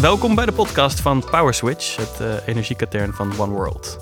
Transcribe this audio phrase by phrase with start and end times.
[0.00, 3.98] Welkom bij de podcast van Power Switch, het uh, energiekatern van One World.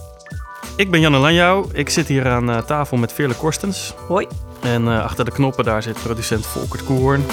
[0.77, 1.69] Ik ben Janne Lanjouw.
[1.73, 3.95] Ik zit hier aan uh, tafel met Veerle Korstens.
[4.09, 4.27] Hoi.
[4.61, 7.25] En uh, achter de knoppen daar zit producent Volkert Koehoorn.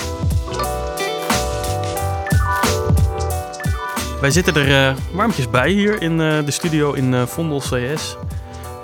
[4.21, 8.17] Wij zitten er warmpjes bij hier in de studio in Vondel CS.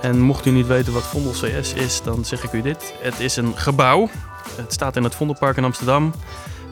[0.01, 2.93] En mocht u niet weten wat Vondel CS is, dan zeg ik u dit.
[3.01, 4.09] Het is een gebouw.
[4.55, 6.13] Het staat in het Vondelpark in Amsterdam.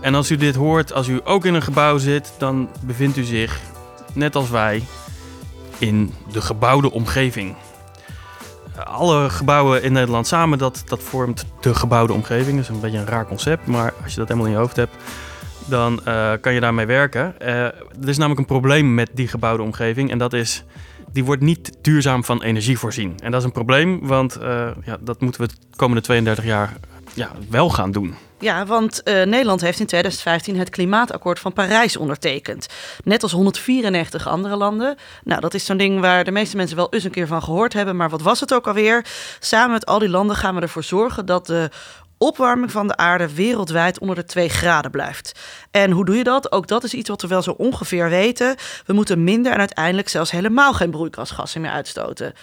[0.02, 3.24] En als u dit hoort, als u ook in een gebouw zit, dan bevindt u
[3.24, 3.60] zich,
[4.14, 4.84] net als wij,
[5.78, 7.56] in de gebouwde omgeving.
[8.84, 12.56] Alle gebouwen in Nederland samen, dat, dat vormt de gebouwde omgeving.
[12.56, 14.76] Dat is een beetje een raar concept, maar als je dat helemaal in je hoofd
[14.76, 14.96] hebt,
[15.66, 17.36] dan uh, kan je daarmee werken.
[17.42, 17.76] Uh, er
[18.06, 20.64] is namelijk een probleem met die gebouwde omgeving en dat is,
[21.12, 23.16] die wordt niet duurzaam van energie voorzien.
[23.20, 26.74] En dat is een probleem, want uh, ja, dat moeten we de komende 32 jaar
[27.14, 28.16] ja, wel gaan doen.
[28.40, 32.68] Ja, want uh, Nederland heeft in 2015 het Klimaatakkoord van Parijs ondertekend.
[33.04, 34.96] Net als 194 andere landen.
[35.24, 37.74] Nou, dat is zo'n ding waar de meeste mensen wel eens een keer van gehoord
[37.74, 37.96] hebben.
[37.96, 39.06] Maar wat was het ook alweer?
[39.40, 41.70] Samen met al die landen gaan we ervoor zorgen dat de
[42.18, 45.40] opwarming van de aarde wereldwijd onder de 2 graden blijft.
[45.72, 46.52] En hoe doe je dat?
[46.52, 48.56] Ook dat is iets wat we wel zo ongeveer weten.
[48.86, 52.34] We moeten minder en uiteindelijk zelfs helemaal geen broeikasgassen meer uitstoten.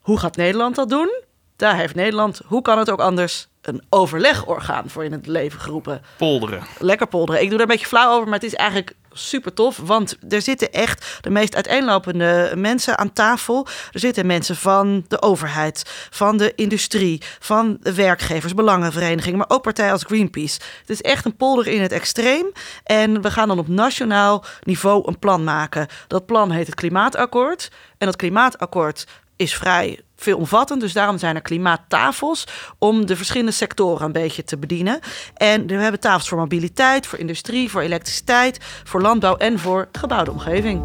[0.00, 1.28] Hoe gaat Nederland dat doen?
[1.60, 6.02] Daar heeft Nederland, hoe kan het ook anders, een overlegorgaan voor in het leven geroepen.
[6.16, 6.62] Polderen.
[6.78, 7.42] Lekker polderen.
[7.42, 9.76] Ik doe daar een beetje flauw over, maar het is eigenlijk super tof.
[9.76, 13.66] Want er zitten echt de meest uiteenlopende mensen aan tafel.
[13.92, 19.62] Er zitten mensen van de overheid, van de industrie, van de werkgevers, belangenverenigingen, maar ook
[19.62, 20.60] partijen als Greenpeace.
[20.80, 22.52] Het is echt een polder in het extreem.
[22.84, 25.86] En we gaan dan op nationaal niveau een plan maken.
[26.06, 27.70] Dat plan heet het Klimaatakkoord.
[27.98, 29.06] En dat Klimaatakkoord
[29.40, 30.80] is vrij veelomvattend.
[30.80, 32.46] Dus daarom zijn er klimaattafels
[32.78, 35.00] om de verschillende sectoren een beetje te bedienen.
[35.34, 40.30] En we hebben tafels voor mobiliteit, voor industrie, voor elektriciteit, voor landbouw en voor gebouwde
[40.30, 40.82] omgeving.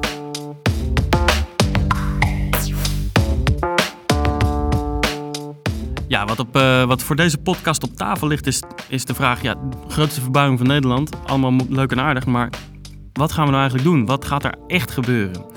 [6.08, 9.42] Ja, wat, op, uh, wat voor deze podcast op tafel ligt, is, is de vraag:
[9.42, 9.56] ja,
[9.88, 11.10] grootste verbouwing van Nederland.
[11.26, 12.50] Allemaal leuk en aardig, maar
[13.14, 14.06] wat gaan we nou eigenlijk doen?
[14.06, 15.55] Wat gaat er echt gebeuren?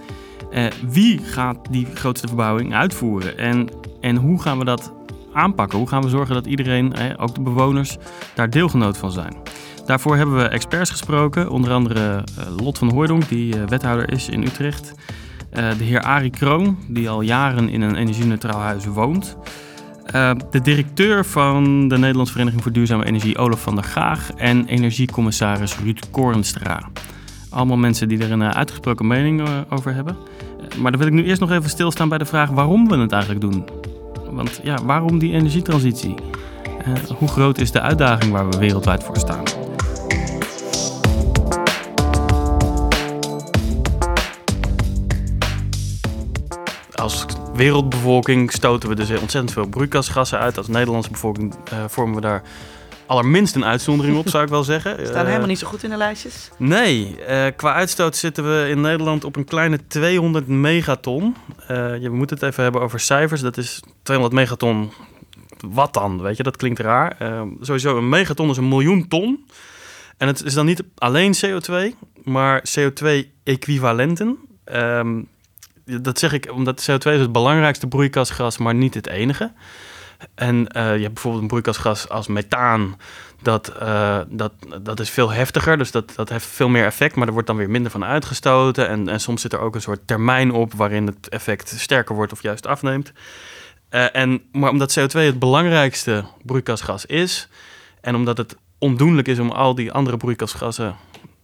[0.50, 3.38] Uh, wie gaat die grootste verbouwing uitvoeren?
[3.38, 3.68] En,
[4.00, 4.92] en hoe gaan we dat
[5.32, 5.78] aanpakken?
[5.78, 7.96] Hoe gaan we zorgen dat iedereen, eh, ook de bewoners,
[8.34, 9.36] daar deelgenoot van zijn?
[9.86, 14.42] Daarvoor hebben we experts gesproken, onder andere uh, Lot van Hooydonk, die wethouder is in
[14.42, 14.94] Utrecht.
[15.50, 19.36] de heer Arie Kroon, die al jaren in een energie-neutraal huis woont.
[20.50, 24.30] de directeur van de Nederlandse Vereniging voor Duurzame Energie, Olaf van der Gaag.
[24.36, 26.88] En energiecommissaris Ruud Korenstra.
[27.50, 30.16] Allemaal mensen die er een uitgesproken mening over hebben.
[30.78, 33.12] Maar dan wil ik nu eerst nog even stilstaan bij de vraag waarom we het
[33.12, 33.68] eigenlijk doen.
[34.30, 36.14] Want ja, waarom die energietransitie?
[37.18, 39.42] Hoe groot is de uitdaging waar we wereldwijd voor staan?
[46.94, 50.56] Als wereldbevolking stoten we dus ontzettend veel broeikasgassen uit.
[50.56, 51.54] Als Nederlandse bevolking
[51.86, 52.42] vormen we daar
[53.08, 54.96] allerminst een uitzondering op, zou ik wel zeggen.
[54.96, 56.50] We staan helemaal niet zo goed in de lijstjes.
[56.56, 61.36] Nee, uh, qua uitstoot zitten we in Nederland op een kleine 200 megaton.
[61.70, 63.40] Uh, je moet het even hebben over cijfers.
[63.40, 64.92] Dat is 200 megaton.
[65.66, 66.22] Wat dan?
[66.22, 67.16] Weet je, dat klinkt raar.
[67.60, 69.46] Sowieso, een megaton is een miljoen ton.
[70.16, 71.74] En het is dan niet alleen CO2,
[72.24, 74.36] maar CO2-equivalenten.
[74.72, 75.28] Um,
[75.84, 79.52] dat zeg ik omdat CO2 is het belangrijkste broeikasgas, maar niet het enige.
[80.34, 83.00] En uh, je hebt bijvoorbeeld een broeikasgas als methaan.
[83.42, 84.52] Dat, uh, dat,
[84.82, 87.56] dat is veel heftiger, dus dat, dat heeft veel meer effect, maar er wordt dan
[87.56, 88.88] weer minder van uitgestoten.
[88.88, 92.32] En, en soms zit er ook een soort termijn op waarin het effect sterker wordt
[92.32, 93.12] of juist afneemt.
[93.90, 97.48] Uh, en, maar omdat CO2 het belangrijkste broeikasgas is,
[98.00, 100.96] en omdat het ondoenlijk is om al die andere broeikasgassen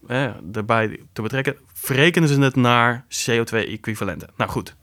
[0.07, 4.29] eh, erbij te betrekken, verrekenen ze het naar CO2-equivalenten.
[4.37, 4.75] Nou goed,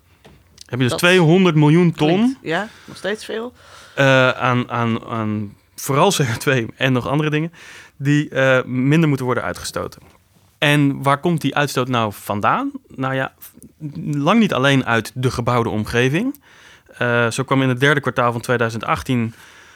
[0.67, 2.09] heb je dus dat 200 miljoen ton.
[2.09, 3.53] Klinkt, ja, nog steeds veel.
[3.99, 7.53] Uh, aan, aan, aan vooral CO2 en nog andere dingen,
[7.97, 10.03] die uh, minder moeten worden uitgestoten.
[10.59, 12.71] En waar komt die uitstoot nou vandaan?
[12.89, 13.33] Nou ja,
[14.05, 16.41] lang niet alleen uit de gebouwde omgeving.
[16.99, 19.35] Uh, zo kwam in het derde kwartaal van 2018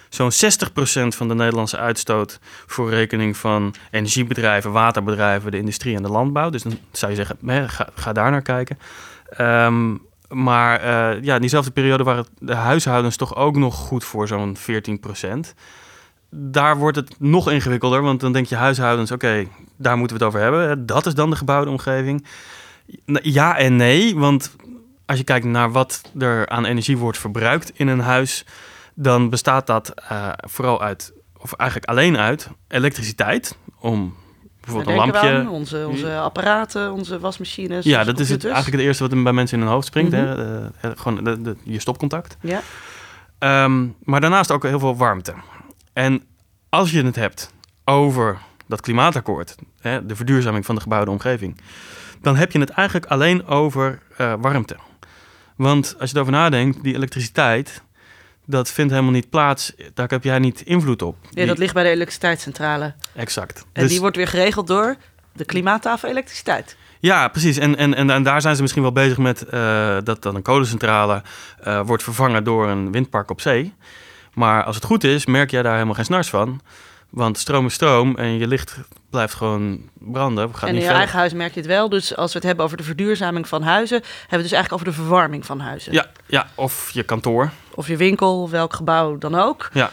[0.08, 6.08] zo'n 60% van de Nederlandse uitstoot voor rekening van energiebedrijven, waterbedrijven, de industrie en de
[6.08, 6.50] landbouw.
[6.50, 8.78] Dus dan zou je zeggen, ga, daar naar kijken.
[9.40, 14.28] Um, maar uh, ja, in diezelfde periode waren de huishoudens toch ook nog goed voor
[14.28, 15.54] zo'n 14%
[16.30, 19.46] Daar wordt het nog ingewikkelder, want dan denk je huishoudens, oké,
[19.76, 20.86] daar moeten we het over hebben.
[20.86, 22.26] Dat is dan de gebouwde omgeving.
[23.22, 24.56] Ja en nee, want
[25.06, 28.44] als je kijkt naar wat er aan energie wordt verbruikt in een huis,
[28.94, 33.58] dan bestaat dat uh, vooral uit of eigenlijk alleen uit, elektriciteit.
[33.80, 34.14] Om
[34.66, 35.38] bijvoorbeeld een lampje.
[35.38, 37.84] aan, onze, onze apparaten, onze wasmachines.
[37.84, 40.12] Ja, dat is het, eigenlijk het eerste wat bij mensen in hun hoofd springt.
[40.12, 40.20] Mhm.
[40.20, 40.60] hè?
[40.60, 42.36] Eh, eh, gewoon de, de- je stopcontact.
[42.40, 42.60] Ja.
[43.38, 45.34] Ehm, maar daarnaast ook heel veel warmte.
[45.92, 46.22] En
[46.68, 47.52] als je het hebt
[47.84, 51.60] over dat klimaatakkoord, hè, de verduurzaming van de gebouwde omgeving,
[52.22, 54.76] dan heb je het eigenlijk alleen over eh, warmte.
[55.56, 57.82] Want als je erover nadenkt, die elektriciteit,
[58.46, 59.72] dat vindt helemaal niet plaats.
[59.94, 61.16] Daar heb jij niet invloed op.
[61.22, 62.94] ja, Die- dat ligt bij de elektriciteitscentrale.
[63.14, 63.64] Exact.
[63.72, 64.96] En Dus- die wordt weer geregeld door
[65.32, 66.76] de klimaattafel elektriciteit.
[67.00, 67.56] Ja, precies.
[67.58, 70.42] En, en, en, en daar zijn ze misschien wel bezig met eh, dat dan een
[70.42, 71.22] kolencentrale
[71.60, 73.74] eh, wordt vervangen door een windpark op zee.
[74.34, 76.60] Maar als het goed is, merk jij daar helemaal geen snars van.
[77.10, 78.76] Want stroom is stroom en je licht
[79.10, 80.54] blijft gewoon branden.
[80.54, 81.02] Gaat en in niet je verder.
[81.02, 81.88] eigen huis merk je het wel.
[81.88, 84.72] Dus als we het hebben over de verduurzaming van huizen, hebben we het dus eigenlijk
[84.72, 85.92] over de verwarming van huizen.
[85.92, 87.50] Ja, ja, of je kantoor.
[87.74, 89.68] Of je winkel, welk gebouw dan ook.
[89.72, 89.90] Ja.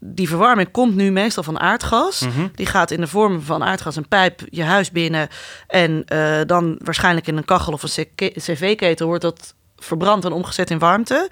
[0.00, 2.20] Die verwarming komt nu meestal van aardgas.
[2.20, 2.48] Mhm.
[2.54, 5.28] Die gaat in de vorm van aardgas een pijp je huis binnen.
[5.66, 10.70] En eh, dan waarschijnlijk in een kachel of een cv-ketel wordt dat verbrand en omgezet
[10.70, 11.28] in warmte.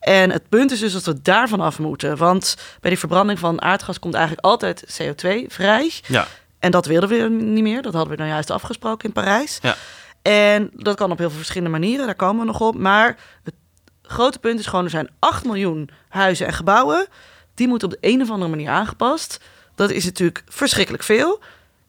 [0.00, 2.16] En het punt is dus dat we daarvan af moeten.
[2.16, 5.92] Want bij die verbranding van aardgas komt eigenlijk altijd CO2 vrij.
[6.06, 6.26] Ja,
[6.58, 7.82] En dat wilden we niet meer.
[7.82, 9.58] Dat hadden we nou juist afgesproken in Parijs.
[9.62, 9.74] Ja.
[10.22, 12.06] En dat kan op heel veel verschillende manieren.
[12.06, 12.74] Daar komen we nog op.
[12.78, 13.54] Maar het
[14.02, 14.84] grote punt is gewoon...
[14.84, 17.06] er zijn 8 miljoen huizen en gebouwen.
[17.54, 19.40] Die moeten op de een of andere manier aangepast.
[19.74, 21.40] Dat is natuurlijk verschrikkelijk veel.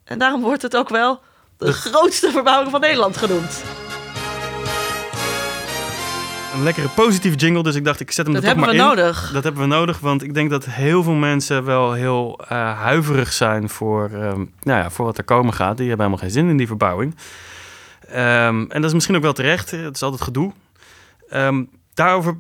[0.04, 1.22] En daarom wordt het ook wel...
[1.58, 3.64] de, De- grootste verbouwing van Nederland genoemd.
[6.54, 7.64] Een lekkere positieve jingle.
[7.64, 9.04] Dus ik dacht, ik zet hem Dat er toch hebben we maar in.
[9.04, 9.32] nodig.
[9.34, 13.34] Dat hebben we nodig, want ik denk dat heel veel mensen wel heel eh, huiverig
[13.34, 15.78] zijn voor, ehm, nou ja, voor wat er komen gaat.
[15.78, 17.16] Die hebben helemaal geen zin in die verbouwing.
[18.08, 19.72] Ehm, en dat is misschien ook wel terecht.
[19.72, 20.52] Het is altijd gedoe.
[21.30, 21.64] Ehm,
[21.94, 22.38] daarover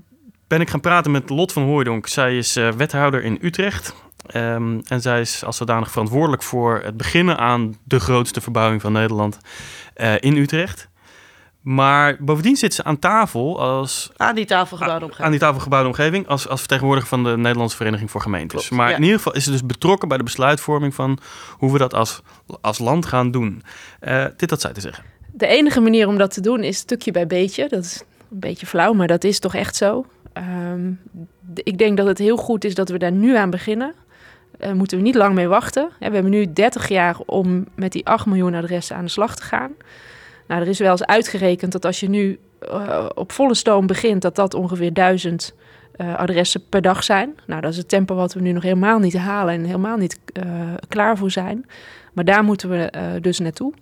[0.47, 2.07] ben ik gaan praten met Lot van Hooijdonk.
[2.07, 3.93] Zij is eh, wethouder in Utrecht.
[4.31, 9.37] En zij is als zodanig verantwoordelijk voor het beginnen aan de grootste verbouwing van Nederland
[9.93, 10.89] eh, in Utrecht.
[11.61, 15.25] Maar bovendien zit ze aan tafel als Aan die tafel gebouwde omgeving.
[15.25, 18.59] aan die tafel gebouwde omgeving als, als vertegenwoordiger van de Nederlandse Vereniging voor Gemeentes.
[18.59, 18.95] Klopt, maar ja.
[18.95, 21.17] in ieder geval is ze dus betrokken bij de besluitvorming van
[21.57, 22.21] hoe we dat als,
[22.61, 23.63] als land gaan doen.
[23.99, 25.03] Eh, dit had zij te zeggen.
[25.31, 27.67] De enige manier om dat te doen is stukje bij beetje.
[27.69, 30.05] Dat is een beetje flauw, maar dat is toch echt zo.
[30.33, 30.91] Ehm,
[31.53, 33.93] ik denk dat het heel goed is dat we daar nu aan beginnen.
[34.57, 35.89] Daar moeten we niet lang mee wachten.
[35.99, 39.35] Hè, We hebben nu 30 jaar om met die 8 miljoen adressen aan de slag
[39.35, 39.71] te gaan.
[40.51, 44.21] Nou, er is wel eens uitgerekend dat als je nu eh, op volle stoom begint,
[44.21, 45.53] dat dat ongeveer 1000
[45.91, 47.39] eh, adressen per dag zijn.
[47.45, 50.19] Nou, dat is het tempo wat we nu nog helemaal niet halen en helemaal niet
[50.33, 50.43] eh,
[50.87, 51.65] klaar voor zijn.
[52.13, 52.89] Maar daar moeten we
[53.21, 53.73] dus naartoe.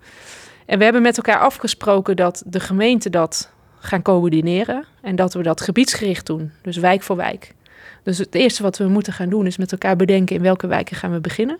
[0.65, 5.43] En we hebben met elkaar afgesproken dat de gemeente dat gaan coördineren en dat we
[5.43, 7.53] dat gebiedsgericht doen, dus wijk voor wijk.
[8.03, 10.95] Dus het eerste wat we moeten gaan doen is met elkaar bedenken in welke wijken
[10.95, 11.57] gaan we beginnen.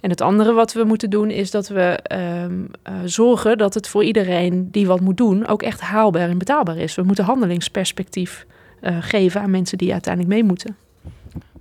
[0.00, 3.88] En het andere wat we moeten doen is dat we ehm, eh, zorgen dat het
[3.88, 6.94] voor iedereen die wat moet doen ook echt haalbaar en betaalbaar is.
[6.94, 8.46] We moeten handelingsperspectief
[8.80, 10.76] eh, geven aan mensen die uiteindelijk mee moeten.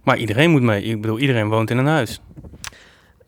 [0.04, 0.84] Maar iedereen moet mee.
[0.84, 2.22] Ik bedoel, iedereen woont in een huis.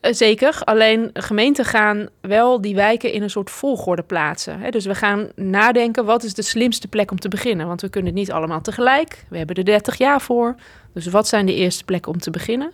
[0.00, 4.70] Eh, Zeker, alleen gemeenten gaan wel die wijken in een soort volgorde plaatsen.
[4.70, 7.66] Dus we gaan nadenken wat is de slimste plek om te beginnen.
[7.66, 9.24] Want we kunnen het niet allemaal tegelijk.
[9.28, 10.54] We hebben er 30 jaar voor.
[10.94, 12.72] Dus wat zijn de eerste plekken om te beginnen?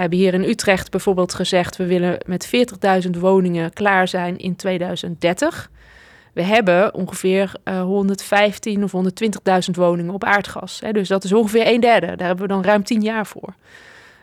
[0.00, 1.76] We hebben hier in Utrecht bijvoorbeeld gezegd...
[1.76, 2.50] we willen met
[3.04, 5.70] 40.000 woningen klaar zijn in 2030.
[6.32, 10.80] We hebben ongeveer eh 115 of 120.000 woningen op aardgas.
[10.80, 10.92] Hè?
[10.92, 12.16] Dus dat is ongeveer een derde.
[12.16, 13.54] Daar hebben we dan ruim 10 jaar voor.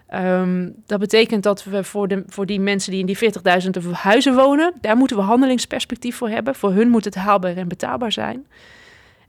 [0.07, 4.35] Ehm, dat betekent dat we voor, de, voor die mensen die in die 40.000 huizen
[4.35, 6.55] wonen, daar moeten we handelingsperspectief voor hebben.
[6.55, 8.45] Voor hun moet het haalbaar en betaalbaar zijn.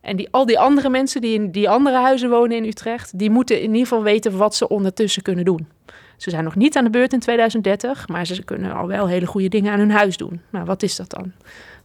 [0.00, 3.30] En die, al die andere mensen die in die andere huizen wonen in Utrecht, die
[3.30, 5.77] moeten in ieder geval weten wat ze ondertussen kunnen doen.
[6.18, 9.26] Ze zijn nog niet aan de beurt in 2030, maar ze kunnen al wel hele
[9.26, 10.40] goede dingen aan hun huis doen.
[10.50, 11.32] Nou, wat is dat dan?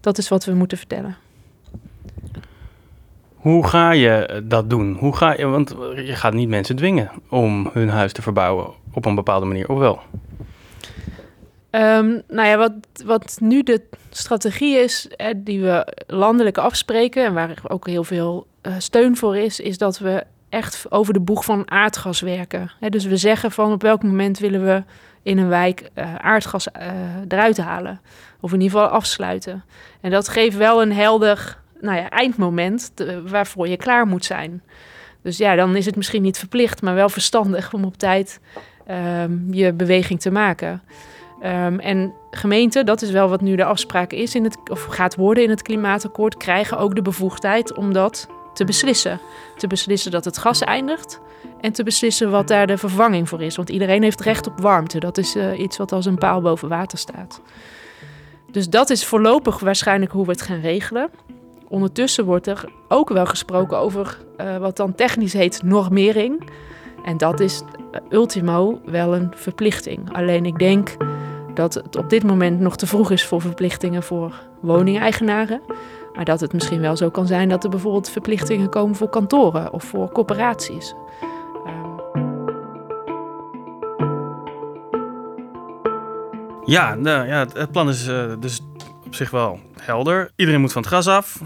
[0.02, 1.18] Dat is wat we moeten vertellen.
[3.36, 4.94] Hoe ga je eh, dat doen?
[4.94, 9.06] Hoe ga je, want je gaat niet mensen dwingen om hun huis te verbouwen op
[9.06, 10.00] een bepaalde manier, of wel?
[11.70, 12.74] Ehm, nou ja, wat,
[13.06, 18.48] wat nu de strategie is, eh, die we landelijk afspreken en waar ook heel veel
[18.62, 20.24] eh, steun voor is, is dat we
[20.54, 22.72] echt over de boeg van aardgas werken.
[22.80, 24.84] Dus we zeggen van op welk moment willen we
[25.24, 26.92] in een wijk eh, aardgas eh,
[27.28, 28.02] eruit halen.
[28.40, 29.64] Of in ieder geval afsluiten.
[30.02, 32.94] En dat geeft wel een helder nou ja, eindmoment
[33.26, 34.62] waarvoor je klaar moet zijn.
[35.22, 38.40] Dus ja, dan is het misschien niet verplicht, maar wel verstandig om op tijd
[38.86, 40.82] ehm, je beweging te maken.
[41.42, 45.16] Ehm, en gemeenten, dat is wel wat nu de afspraak is in het, of gaat
[45.16, 49.20] worden in het klimaatakkoord, krijgen ook de bevoegdheid om dat te beslissen.
[49.58, 51.20] Te beslissen dat het gas eindigt
[51.62, 53.56] en te beslissen wat daar de vervanging voor is.
[53.56, 55.00] Want iedereen heeft recht op warmte.
[55.00, 57.42] Dat is uh, iets wat als een paal boven water staat.
[58.52, 61.10] Dus dat is voorlopig waarschijnlijk hoe we het gaan regelen.
[61.68, 66.50] Ondertussen wordt er ook wel gesproken over uh, wat dan technisch heet normering.
[67.04, 70.14] En dat is uh, ultimo wel een verplichting.
[70.14, 70.96] Alleen ik denk
[71.54, 75.62] dat het op dit moment nog te vroeg is voor verplichtingen voor woningeigenaren.
[76.14, 79.74] Maar dat het misschien wel zo kan zijn dat er bijvoorbeeld verplichtingen komen voor kantoren
[79.74, 80.96] of voor corporaties.
[86.66, 88.60] Ja, nou, ja, het plan is uh, dus
[89.06, 90.32] op zich wel helder.
[90.36, 91.42] Iedereen moet van het gas af.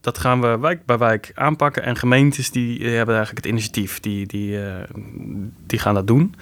[0.00, 1.82] Dat gaan we wijk bij wijk aanpakken.
[1.82, 4.00] En gemeentes die hebben eigenlijk het initiatief.
[4.00, 4.74] Die, die, uh,
[5.66, 6.34] die gaan dat doen.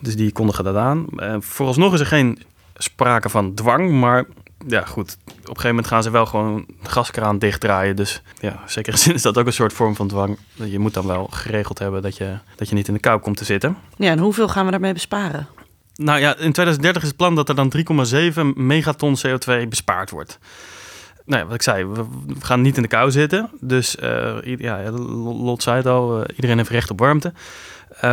[0.00, 1.06] Dus die kondigen dat aan.
[1.16, 2.38] Uh, vooralsnog is er geen
[2.74, 3.90] sprake van dwang.
[3.90, 4.24] Maar
[4.66, 5.16] ja, goed.
[5.26, 7.96] Op een gegeven moment gaan ze wel gewoon de gaskraan dichtdraaien.
[7.96, 10.38] Dus ja, zeker zin is dat ook een soort vorm van dwang.
[10.54, 13.36] Je moet dan wel geregeld hebben dat je, dat je niet in de kou komt
[13.36, 13.76] te zitten.
[13.96, 15.48] Ja, en hoeveel gaan we daarmee besparen?
[15.94, 17.82] Nou ja, in 2030 is het plan dat er dan 3,7
[18.54, 20.38] megaton CO2 bespaard wordt.
[21.24, 22.04] Nou ja, wat ik zei, we
[22.38, 23.50] gaan niet in de kou zitten.
[23.60, 27.32] Dus uh, ja, Lot zei het al, uh, iedereen heeft recht op warmte.
[28.04, 28.12] Uh,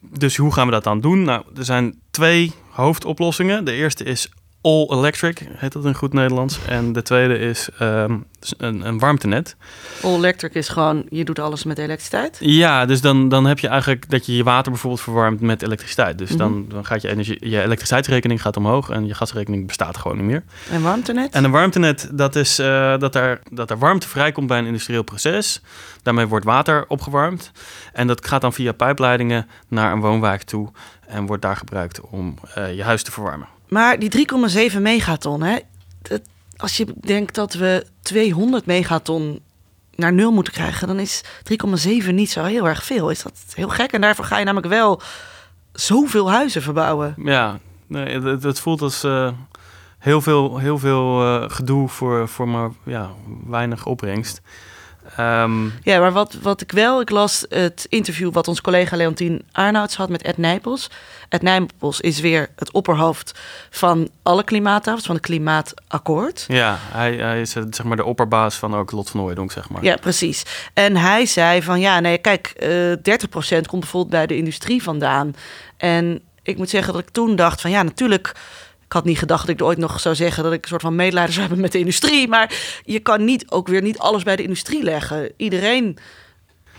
[0.00, 1.22] dus hoe gaan we dat dan doen?
[1.22, 3.64] Nou, er zijn twee hoofdoplossingen.
[3.64, 4.30] De eerste is
[4.62, 6.58] all electric, heet dat in goed Nederlands.
[6.66, 8.24] En de tweede is um,
[8.56, 9.56] een, een warmtenet.
[10.02, 12.36] All electric is gewoon, je doet alles met elektriciteit?
[12.40, 16.18] Ja, dus dan, dan heb je eigenlijk dat je je water bijvoorbeeld verwarmt met elektriciteit.
[16.18, 16.52] Dus mm -hmm.
[16.52, 20.26] dan, dan gaat je, energie, je elektriciteitsrekening gaat omhoog en je gasrekening bestaat gewoon niet
[20.26, 20.42] meer.
[20.70, 21.34] En warmtenet?
[21.34, 25.02] En een warmtenet, dat is uh, dat, er, dat er warmte vrijkomt bij een industrieel
[25.02, 25.62] proces.
[26.02, 27.52] Daarmee wordt water opgewarmd.
[27.92, 30.70] En dat gaat dan via pijpleidingen naar een woonwijk toe
[31.06, 33.58] en wordt daar gebruikt om uh, je huis te verwarmen.
[33.70, 34.26] Maar die
[34.72, 35.58] 3,7 megaton, hè,
[36.02, 36.20] dat,
[36.56, 39.40] als je denkt dat we 200 megaton
[39.94, 41.24] naar nul moeten krijgen, dan is
[42.04, 43.10] 3,7 niet zo heel erg veel.
[43.10, 43.92] Is dat heel gek?
[43.92, 45.00] En daarvoor ga je namelijk wel
[45.72, 47.14] zoveel huizen verbouwen.
[47.24, 49.30] Ja, nee, het, voelt als uh,
[49.98, 53.10] heel veel, heel veel uh, gedoe voor, voor maar ja,
[53.46, 54.40] weinig opbrengst.
[55.18, 59.42] Um, ja, maar wat, wat ik wel, ik las het interview wat onze collega Leontien
[59.52, 60.90] Arnouds had met Ed Nijpels.
[61.28, 63.38] Ed Nijpels is weer het opperhoofd
[63.70, 66.44] van alle klimaattafels, van het klimaatakkoord.
[66.48, 69.84] Ja, hij, hij is zeg maar de opperbaas van ook Lot van Ooydonk, zeg maar.
[69.84, 70.42] Ja, precies.
[70.74, 75.34] En hij zei van ja, nee, kijk, uh, 30% komt bijvoorbeeld bij de industrie vandaan.
[75.76, 78.34] En ik moet zeggen dat ik toen dacht van ja, natuurlijk
[78.90, 80.94] ik had niet gedacht dat ik ooit nog zou zeggen dat ik een soort van
[80.94, 82.28] medelijden zou hebben met de industrie.
[82.28, 82.54] Maar
[82.84, 85.32] je kan niet ook weer niet alles bij de industrie leggen.
[85.36, 85.98] Iedereen.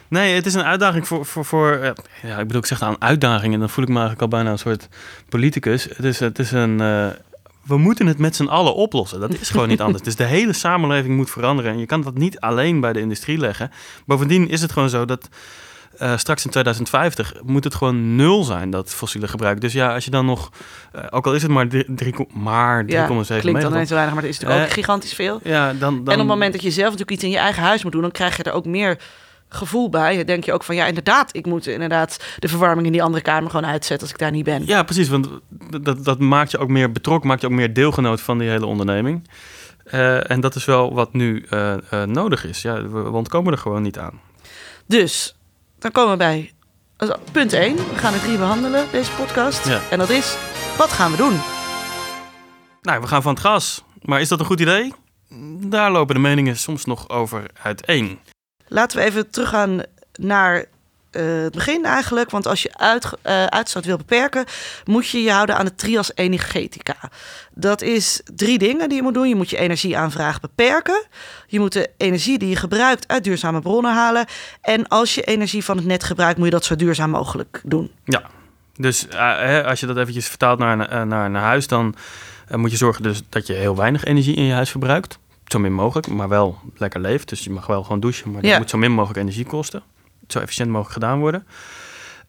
[0.07, 1.25] Nee, het is een uitdaging voor.
[1.25, 4.21] voor, voor ja, ik bedoel, ik zeg een uitdaging en dan voel ik me eigenlijk
[4.21, 4.87] al bijna een soort
[5.29, 5.83] politicus.
[5.83, 6.81] Het is, het is een.
[6.81, 7.07] Uh,
[7.61, 9.19] we moeten het met z'n allen oplossen.
[9.19, 10.03] Dat is gewoon niet anders.
[10.03, 11.71] Dus de hele samenleving moet veranderen.
[11.71, 13.71] En je kan dat niet alleen bij de industrie leggen.
[14.05, 15.29] Bovendien is het gewoon zo dat
[15.99, 19.61] uh, straks in 2050 moet het gewoon nul zijn, dat fossiele gebruik.
[19.61, 20.51] Dus ja, als je dan nog,
[20.95, 21.77] uh, ook al is het maar 3,7
[22.33, 23.05] maar 3,7 ja,
[23.39, 25.39] klinkt dan niet zo weinig, maar dat is natuurlijk uh, ook gigantisch veel.
[25.43, 25.91] Ja, dan, dan...
[25.91, 28.01] En op het moment dat je zelf natuurlijk iets in je eigen huis moet doen,
[28.01, 28.97] dan krijg je er ook meer
[29.49, 30.15] gevoel bij.
[30.15, 33.23] Dan denk je ook van ja, inderdaad, ik moet inderdaad de verwarming in die andere
[33.23, 34.65] kamer gewoon uitzetten als ik daar niet ben.
[34.65, 35.29] Ja, precies, want
[35.81, 38.65] dat, dat maakt je ook meer betrokken, maakt je ook meer deelgenoot van die hele
[38.65, 39.27] onderneming.
[40.23, 41.45] En dat is wel wat nu
[42.05, 42.61] nodig is.
[42.61, 44.19] Ja, we, we ontkomen er gewoon niet aan.
[44.87, 45.35] Dus
[45.81, 46.51] dan komen we bij
[47.31, 47.75] punt 1.
[47.75, 49.67] We gaan er drie behandelen, deze podcast.
[49.67, 49.81] Ja.
[49.89, 50.37] En dat is,
[50.77, 51.39] wat gaan we doen?
[52.81, 53.83] Nou, we gaan van het gas.
[54.01, 54.93] Maar is dat een goed idee?
[55.59, 58.19] Daar lopen de meningen soms nog over uiteen.
[58.67, 59.81] Laten we even teruggaan
[60.13, 60.65] naar
[61.11, 62.29] uh, het begin eigenlijk.
[62.29, 64.45] Want als je uit, uh, uitstoot wil beperken,
[64.85, 66.95] moet je je houden aan de trias energetica.
[67.53, 69.29] Dat is drie dingen die je moet doen.
[69.29, 71.03] Je moet je energieaanvraag beperken.
[71.47, 74.25] Je moet de energie die je gebruikt uit duurzame bronnen halen.
[74.61, 77.91] En als je energie van het net gebruikt, moet je dat zo duurzaam mogelijk doen.
[78.05, 78.23] Ja,
[78.75, 81.95] dus uh, als je dat eventjes vertaalt naar, naar, naar huis, dan
[82.49, 85.19] moet je zorgen dus dat je heel weinig energie in je huis verbruikt.
[85.45, 87.29] Zo min mogelijk, maar wel lekker leeft.
[87.29, 88.49] Dus je mag wel gewoon douchen, maar ja.
[88.49, 89.83] dat moet zo min mogelijk energie kosten
[90.31, 91.45] zo efficiënt mogelijk gedaan worden.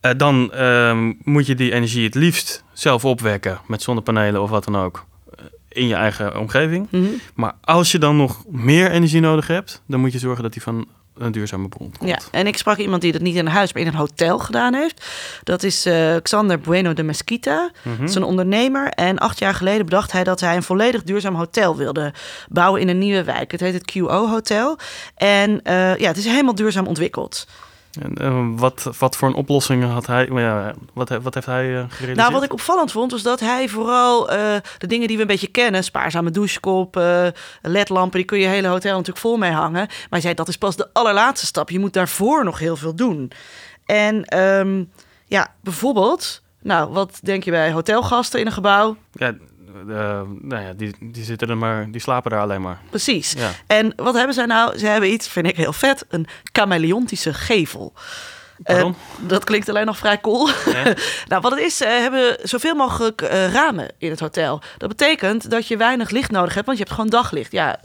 [0.02, 4.64] Uh, dan uh, moet je die energie het liefst zelf opwekken met zonnepanelen of wat
[4.64, 5.04] dan ook
[5.38, 6.86] uh, in je eigen omgeving.
[6.90, 7.20] Mm -hmm.
[7.34, 10.62] Maar als je dan nog meer energie nodig hebt, dan moet je zorgen dat die
[10.62, 10.86] van
[11.18, 12.10] een duurzame bron komt.
[12.10, 14.38] Ja, en ik sprak iemand die dat niet in een huis, maar in een hotel
[14.38, 15.06] gedaan heeft.
[15.42, 17.62] Dat is uh, Xander Bueno de Mesquita.
[17.62, 18.00] Mm -hmm.
[18.00, 18.88] Dat is een ondernemer.
[18.88, 22.14] En acht jaar geleden bedacht hij dat hij een volledig duurzaam hotel wilde
[22.48, 23.50] bouwen in een nieuwe wijk.
[23.50, 24.78] Het heet het QO Hotel.
[25.14, 27.46] En uh, ja, het is helemaal duurzaam ontwikkeld.
[28.00, 30.28] En, eh, wat, wat voor een oplossing had hij?
[30.32, 32.16] Ja, wat, wat heeft hij eh, gerealiseerd?
[32.16, 35.28] Nou, wat ik opvallend vond, was dat hij vooral eh, de dingen die we een
[35.28, 37.00] beetje kennen, spaarzame douchekop,
[37.62, 39.86] ledlampen, die kun je hele hotel natuurlijk vol mee hangen.
[39.86, 41.70] Maar hij zei dat is pas de allerlaatste stap.
[41.70, 43.32] Je moet daarvoor nog heel veel doen.
[43.86, 44.84] En ehm,
[45.26, 48.96] ja, bijvoorbeeld, nou, wat denk je bij hotelgasten in een gebouw?
[49.12, 49.34] Ja,
[49.88, 52.78] eh, nou ja, die, die zitten er maar, die slapen daar alleen maar.
[52.90, 53.32] Precies.
[53.32, 53.50] Ja.
[53.66, 54.78] En wat hebben zij nou?
[54.78, 57.92] Ze hebben iets, vind ik heel vet, een chameleontische gevel.
[58.62, 58.96] Pardon?
[59.18, 60.48] dat klinkt alleen nog vrij cool.
[60.48, 60.82] Ja.
[61.28, 64.62] nou, wat het is, ze hebben zoveel mogelijk eh, ramen in het hotel.
[64.78, 67.52] Dat betekent dat je weinig licht nodig hebt, want je hebt gewoon daglicht.
[67.52, 67.80] Ja,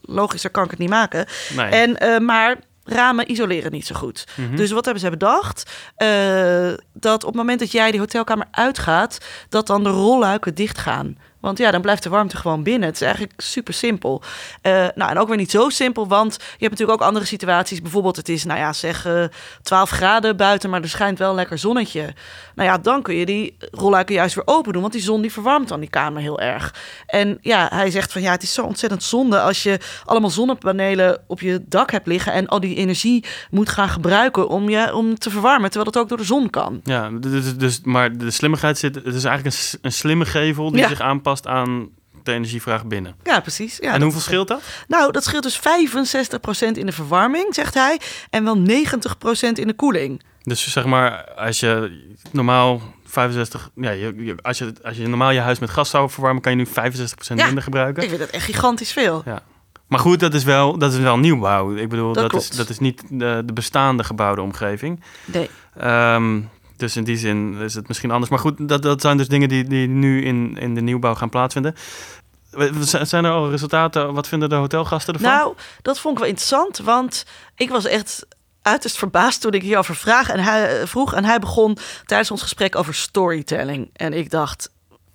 [0.00, 1.26] logischer kan ik het niet maken.
[1.56, 1.70] Nee.
[1.70, 4.26] En, maar ramen isoleren niet zo goed.
[4.36, 4.56] Mhm.
[4.56, 5.70] Dus wat hebben ze bedacht?
[5.96, 10.78] Eh, dat op het moment dat jij die hotelkamer uitgaat, dat dan de rolluiken dicht
[10.78, 11.16] gaan.
[11.42, 12.88] Want ja, dan blijft de warmte gewoon binnen.
[12.88, 14.22] Het is eigenlijk super simpel.
[14.60, 17.82] Eh, nou, en ook weer niet zo simpel, want je hebt natuurlijk ook andere situaties.
[17.82, 19.24] Bijvoorbeeld, het is, nou ja, zeg eh
[19.62, 22.14] 12 graden buiten, maar er schijnt wel een lekker zonnetje.
[22.54, 25.32] Nou ja, dan kun je die rolluiken juist weer open doen, want die zon die
[25.32, 26.74] verwarmt dan die kamer heel erg.
[27.06, 31.20] En ja, hij zegt van ja, het is zo ontzettend zonde als je allemaal zonnepanelen
[31.26, 35.18] op je dak hebt liggen en al die energie moet gaan gebruiken om je om
[35.18, 36.80] te verwarmen, terwijl het ook door de zon kan.
[36.84, 38.94] Ja, dus, dus, maar de slimmigheid zit...
[38.94, 40.88] Het is eigenlijk een, een slimme gevel die Ja.
[40.88, 41.88] zich aanpast aan
[42.22, 43.14] de energievraag binnen.
[43.22, 43.76] Ja, precies.
[43.76, 44.62] Ja, en dat- hoeveel scheelt dat?
[44.88, 49.74] Nou, dat scheelt dus 65% in de verwarming, zegt hij, en wel 90% in de
[49.74, 50.22] koeling.
[50.42, 53.70] Dus zeg maar, als je normaal 65...
[53.74, 56.42] Ja, je, je- als, je, als je normaal je huis met gas zou verwarmen...
[56.42, 57.44] kan je nu 65% Ja.
[57.44, 58.02] minder gebruiken.
[58.02, 59.22] Ik vind dat echt gigantisch veel.
[59.24, 59.42] Ja.
[59.86, 61.74] Maar goed, dat is wel, dat is wel nieuwbouw.
[61.76, 65.02] Ik bedoel, Dat dat, is, dat is niet de, de bestaande gebouwde omgeving.
[65.24, 65.50] Nee.
[65.78, 66.40] Ehm,
[66.82, 68.30] dus in die zin is het misschien anders.
[68.30, 71.28] Maar goed, dat, dat zijn dus dingen die, die nu in, in de nieuwbouw gaan
[71.28, 71.74] plaatsvinden.
[73.02, 74.14] Zijn er al resultaten?
[74.14, 75.30] Wat vinden de hotelgasten ervan?
[75.30, 78.26] Nou, dat vond ik wel interessant, want ik was echt
[78.62, 81.14] uiterst verbaasd toen ik hierover vraag en hij, eh, vroeg.
[81.14, 83.90] En hij begon tijdens ons gesprek over storytelling.
[83.92, 84.70] En ik dacht,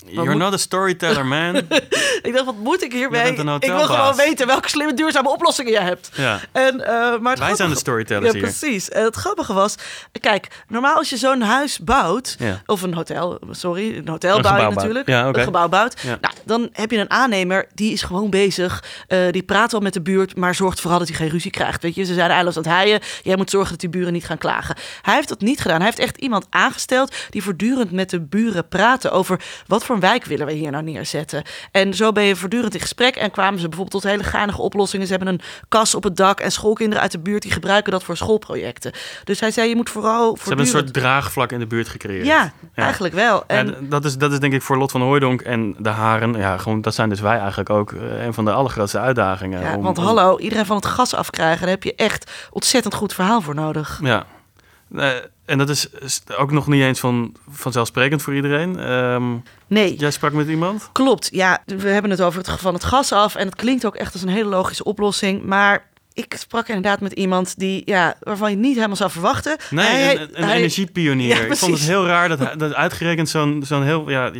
[0.09, 1.55] You're moet- not a storyteller, man.
[2.27, 3.31] ik dacht, wat moet ik hiermee?
[3.31, 6.09] Ik wil gewoon weten welke slimme duurzame oplossingen je hebt.
[6.15, 6.39] ja.
[6.51, 8.41] En, eh, maar het Wij zijn de storytellers Ja, hier.
[8.41, 8.89] precies.
[8.89, 9.75] En het grappige was,
[10.21, 12.61] kijk, normaal als je zo'n huis bouwt, Ja.
[12.65, 16.01] of een hotel, sorry, een hotel bouw je natuurlijk, Ja, een gebouw bouwt.
[16.01, 16.17] Ja.
[16.21, 19.93] Nou, dan heb je een aannemer, die is gewoon bezig, eh, die praat wel met
[19.93, 21.81] de buurt, maar zorgt vooral dat hij geen ruzie krijgt.
[21.83, 24.25] Weet je, ze zijn eindeloos aan het heien, jij moet zorgen dat die buren niet
[24.25, 24.75] gaan klagen.
[25.01, 25.77] Hij heeft dat niet gedaan.
[25.77, 30.09] Hij heeft echt iemand aangesteld die voortdurend met de buren praten over wat voor een
[30.09, 31.43] wijk willen we hier nou neerzetten.
[31.71, 35.07] En zo ben je voortdurend in gesprek en kwamen ze bijvoorbeeld tot hele geinige oplossingen.
[35.07, 38.03] Ze hebben een kas op het dak en schoolkinderen uit de buurt die gebruiken dat
[38.03, 38.91] voor schoolprojecten.
[39.23, 40.69] Dus hij zei, je moet vooral Ze hebben een voortdurend...
[40.69, 42.25] soort draagvlak in de buurt gecreëerd.
[42.25, 42.83] Ja, Ja.
[42.83, 43.43] eigenlijk wel.
[43.47, 46.33] En, dat, is, dat is denk ik voor Lot van Hooijdonk en de Haren...
[46.33, 49.61] Ja, gewoon, dat zijn dus wij eigenlijk ook eh, een van de allergrootste uitdagingen.
[49.61, 52.93] ja, om- want om- hallo, iedereen van het gas afkrijgen, daar heb je echt ontzettend
[52.93, 53.99] goed verhaal voor nodig.
[54.03, 54.25] Ja.
[54.95, 55.09] Eh,
[55.47, 55.87] en dat is
[56.37, 58.79] ook nog niet eens van, vanzelfsprekend voor iedereen.
[58.79, 59.33] Ehm,
[59.67, 59.95] Nee.
[59.95, 60.89] jij sprak met iemand?
[60.91, 63.95] Klopt, ja, we hebben het over het van het gas af en het klinkt ook
[63.95, 68.49] echt als een hele logische oplossing, maar ik sprak inderdaad met iemand die, ja, waarvan
[68.51, 69.57] je niet helemaal zou verwachten.
[69.69, 71.27] Nee, Hij- een, een hij- energiepionier.
[71.27, 74.09] Ja, ik vond het heel raar dat, dat uitgerekend zo'n zo'n heel...
[74.09, 74.31] Ja,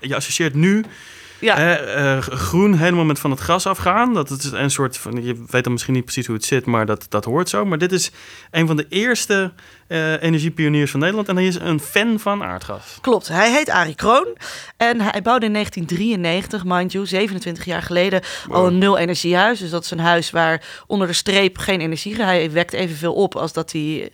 [0.00, 0.84] je associeert nu
[1.42, 4.14] Ja, hè, eh, groen helemaal met van het gas afgaan.
[4.14, 5.24] Dat is een soort van...
[5.24, 7.64] Je weet dan misschien niet precies hoe het zit, maar dat, dat hoort zo.
[7.64, 8.10] Maar dit is
[8.50, 9.52] een van de eerste
[9.92, 11.28] eh, energiepioniers van Nederland.
[11.28, 12.98] En hij is een fan van aardgas.
[13.00, 13.28] klopt.
[13.28, 14.36] Hij heet Arie Kroon
[14.76, 19.58] en hij bouwde in 1993, mind you, 27 jaar geleden, al een nul-energiehuis.
[19.58, 22.22] Dus dat is een huis waar onder de streep geen energie...
[22.22, 24.10] Hij wekt evenveel op als dat hij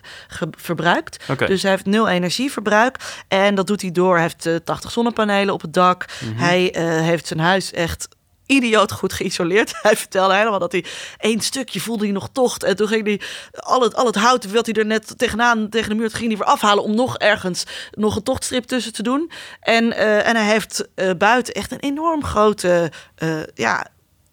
[0.51, 1.27] verbruikt.
[1.47, 2.97] Dus hij heeft nul energieverbruik.
[3.29, 4.13] En dat doet hij door.
[4.13, 6.05] Hij heeft eh, 80 zonnepanelen op het dak.
[6.21, 6.39] Mhm.
[6.39, 6.83] Hij eh,
[7.19, 8.09] heeft zijn huis echt
[8.49, 9.73] idioot goed geïsoleerd.
[9.83, 10.85] Hij vertelde helemaal dat hij
[11.19, 12.63] één stukje voelde hij nog tocht.
[12.63, 13.21] En toen ging hij
[13.53, 16.37] al het, al het hout wat hij er net tegenaan tegen de muur ging hij
[16.37, 19.31] weer afhalen om nog ergens nog een tochtstrip tussen te doen.
[19.61, 23.87] En, eh, en hij heeft eh, buiten echt een enorm grote eh, ja,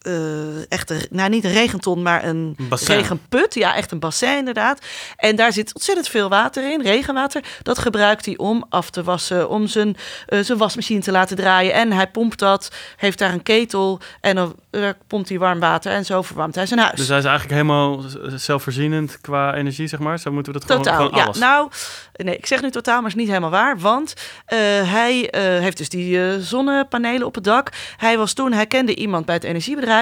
[0.06, 2.96] eh, echt een, nou niet een regenton, maar een bassin.
[2.96, 3.54] regenput.
[3.54, 4.86] Ja, echt een bassin inderdaad.
[5.16, 7.44] En daar zit ontzettend veel water in, regenwater.
[7.62, 9.96] Dat gebruikt hij om af te wassen, om zijn,
[10.28, 11.74] eh, zijn wasmachine te laten draaien.
[11.74, 15.92] En hij pompt dat, heeft daar een ketel en dan eh, pompt hij warm water
[15.92, 16.96] en zo verwarmt hij zijn huis.
[16.96, 18.04] Dus hij is eigenlijk helemaal
[18.36, 20.20] zelfvoorzienend qua energie, zeg maar.
[20.20, 21.24] Zo moeten we dat gewoon, Totaal, gewoon ja.
[21.24, 21.38] alles.
[21.38, 21.70] Nou,
[22.14, 23.80] nee, ik zeg nu totaal, maar is niet helemaal waar.
[23.80, 24.14] Want
[24.46, 24.58] eh,
[24.92, 27.70] hij eh, heeft dus die eh, zonnepanelen op het dak.
[27.98, 29.94] Hij was toen, hij kende iemand bij het energiebedrijf.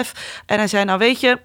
[0.46, 1.40] En hij zei, nou weet je,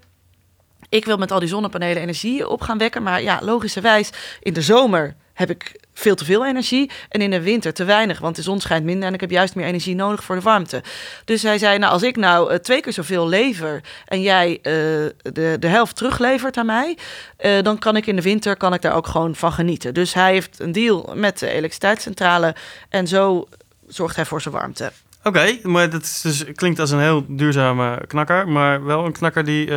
[0.89, 3.03] ik wil met al die zonnepanelen energie op gaan wekken.
[3.03, 6.91] Maar ja, logischerwijs, in de zomer heb ik veel te veel energie.
[7.09, 9.55] En in de winter te weinig, want de zon schijnt minder en ik heb juist
[9.55, 10.83] meer energie nodig voor de warmte.
[11.25, 14.63] Dus hij zei, nou als ik nou uh, twee keer zoveel lever en jij uh,
[14.63, 16.99] de, de helft teruglevert aan mij,
[17.41, 19.95] uh, dan kan ik in de winter kan ik daar ook gewoon van genieten.
[19.95, 22.55] Dus hij heeft een deal met de elektriciteitscentrale
[22.89, 23.49] en zo
[23.87, 24.93] zorgt hij voor zijn warmte.
[25.18, 29.12] Oké, okay, maar dat is dus, klinkt als een heel duurzame knakker, maar wel een
[29.12, 29.70] knakker die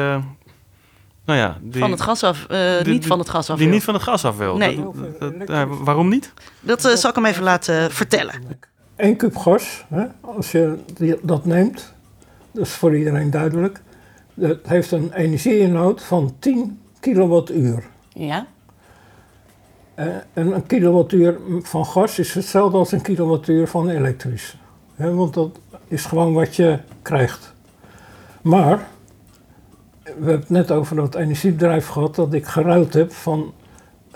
[1.25, 3.65] nou ja, die, van het gas af, uh, die, niet van het gas af Die
[3.65, 3.75] wil.
[3.75, 4.57] niet van het gas af wil.
[4.57, 4.83] Nee.
[5.19, 6.33] Dat, dat, uh, waarom niet?
[6.59, 8.33] Dat uh, zal ik hem even laten vertellen.
[8.95, 11.93] 1 kub gas, hè, als je die, dat neemt,
[12.51, 13.81] dat is voor iedereen duidelijk.
[14.33, 17.83] Dat heeft een energieinhoud van 10 kilowattuur.
[18.09, 18.47] Ja.
[19.95, 24.55] en een kilowattuur van gas is hetzelfde als een kilowattuur van elektrisch.
[25.09, 27.53] Want dat is gewoon wat je krijgt.
[28.41, 28.87] Maar
[30.03, 33.53] we hebben het net over dat energiebedrijf gehad dat ik geruild heb van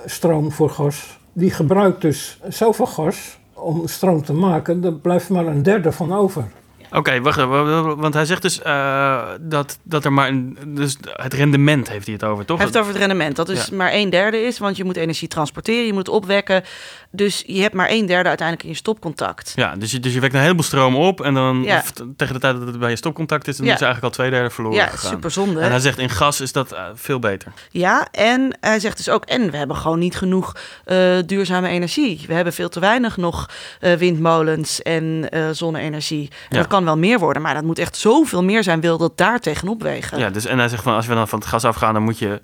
[0.05, 1.19] stroom voor gas.
[1.33, 6.13] Die gebruikt dus zoveel gas om stroom te maken, er blijft maar een derde van
[6.13, 6.43] over.
[6.87, 7.97] Oké, okay, wacht even.
[7.97, 10.57] Want hij zegt dus uh, dat, dat er maar een.
[10.67, 12.57] Dus het rendement heeft hij het over, toch?
[12.57, 13.35] Hij heeft het over het rendement.
[13.35, 13.75] Dat is ja.
[13.75, 16.63] maar een derde is, want je moet energie transporteren, je moet het opwekken.
[17.11, 19.53] Dus je hebt maar een derde uiteindelijk in je stopcontact.
[19.55, 21.21] Ja, dus je, dus je wekt een heleboel stroom op.
[21.21, 21.83] En dan ja.
[22.17, 23.73] tegen de tijd dat het bij je stopcontact is, dan ja.
[23.73, 24.77] is eigenlijk al twee derde verloren.
[24.77, 25.11] Ja, gegaan.
[25.11, 25.59] super zonde.
[25.59, 27.51] En hij zegt in gas is dat uh, veel beter.
[27.71, 32.23] Ja, en hij zegt dus ook, en we hebben gewoon niet genoeg uh, duurzame energie.
[32.27, 36.29] We hebben veel te weinig nog windmolens en zonne-energie.
[36.49, 39.17] En dat kan wel meer worden, maar dat moet echt zoveel meer zijn, wil dat
[39.17, 40.17] daar tegenop wegen.
[40.17, 42.19] Ja, dus en hij zegt van als we dan van het gas afgaan, dan moet
[42.19, 42.41] je,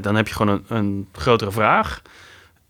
[0.00, 2.02] dan heb je gewoon een, een grotere vraag.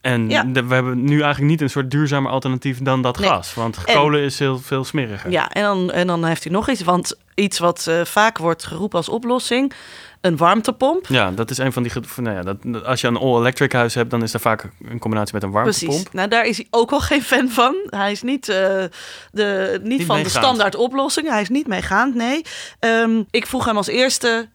[0.01, 0.51] En ja.
[0.53, 3.29] we hebben nu eigenlijk niet een soort duurzamer alternatief dan dat nee.
[3.29, 3.55] gas.
[3.55, 5.31] Want en, kolen is heel veel smeriger.
[5.31, 6.83] Ja, en dan, en dan heeft hij nog iets.
[6.83, 9.73] Want iets wat uh, vaak wordt geroepen als oplossing.
[10.21, 11.07] Een warmtepomp.
[11.07, 11.93] Ja, dat is een van die...
[12.17, 15.35] Nou ja, dat, als je een all-electric huis hebt, dan is dat vaak een combinatie
[15.35, 15.91] met een warmtepomp.
[15.91, 16.13] Precies.
[16.13, 17.77] Nou, daar is hij ook al geen fan van.
[17.87, 20.25] Hij is niet, uh, de, niet, niet van meegaand.
[20.25, 21.29] de standaard oplossing.
[21.29, 22.43] Hij is niet meegaand, nee.
[22.81, 24.49] Um, ik vroeg hem als eerste,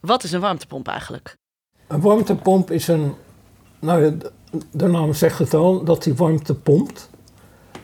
[0.00, 1.36] wat is een warmtepomp eigenlijk?
[1.86, 3.14] Een warmtepomp is een...
[3.78, 4.18] Nou,
[4.70, 7.10] de naam zegt het al, dat hij warmte pompt.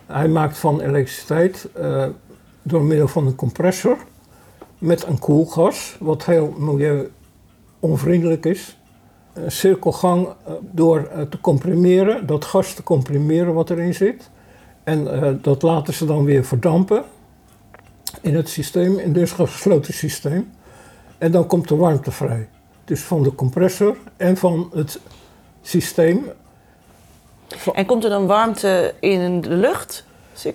[0.06, 2.06] Hij maakt van elektriciteit uh,
[2.62, 3.98] door middel van een compressor
[4.78, 6.54] met een koelgas, wat heel
[7.82, 8.76] milieu-onvriendelijk is.
[9.32, 14.30] Een cirkelgang uh, door uh, te comprimeren, dat gas te comprimeren wat erin zit.
[14.84, 17.04] En dat laten ze dan weer verdampen
[18.20, 20.50] in het systeem, in dus gesloten systeem.
[21.18, 22.48] En dan komt de warmte vrij.
[22.84, 25.00] Dus van de compressor en van het
[25.62, 26.24] systeem
[27.72, 30.04] en komt er dan warmte in de lucht?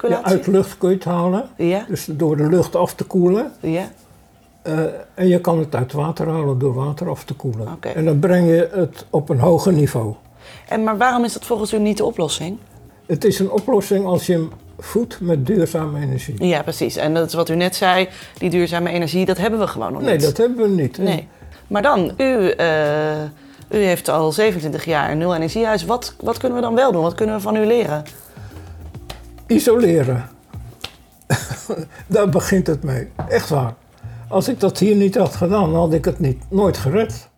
[0.08, 1.50] Ja, uit de lucht kun je het halen.
[1.58, 1.86] Ja.
[1.88, 3.52] Dus door de lucht af te koelen.
[3.60, 3.92] Ja.
[4.68, 4.80] Uh,
[5.14, 7.72] en je kan het uit water halen door water af te koelen.
[7.72, 7.94] Okay.
[7.94, 10.14] En dan breng je het op een hoger niveau.
[10.68, 12.58] En maar waarom is dat volgens u niet de oplossing?
[13.06, 16.46] Het is een oplossing als je hem voedt met duurzame energie.
[16.46, 16.96] Ja, precies.
[16.96, 20.02] En dat is wat u net zei, die duurzame energie, dat hebben we gewoon nog
[20.02, 20.20] nee, niet.
[20.20, 20.98] Nee, dat hebben we niet.
[20.98, 21.28] Nee.
[21.68, 22.54] Maar dan, u...
[22.60, 23.24] Uh,
[23.70, 25.86] u heeft al 27 jaar een nul energiehuis.
[25.86, 27.02] Wat, wat kunnen we dan wel doen?
[27.02, 28.04] Wat kunnen we van u leren?
[29.48, 30.30] Isoleren.
[32.08, 33.10] Daar begint het mee.
[33.30, 33.74] Echt waar.
[34.30, 37.30] Als ik dat hier niet had gedaan, had ik het niet, nooit gered.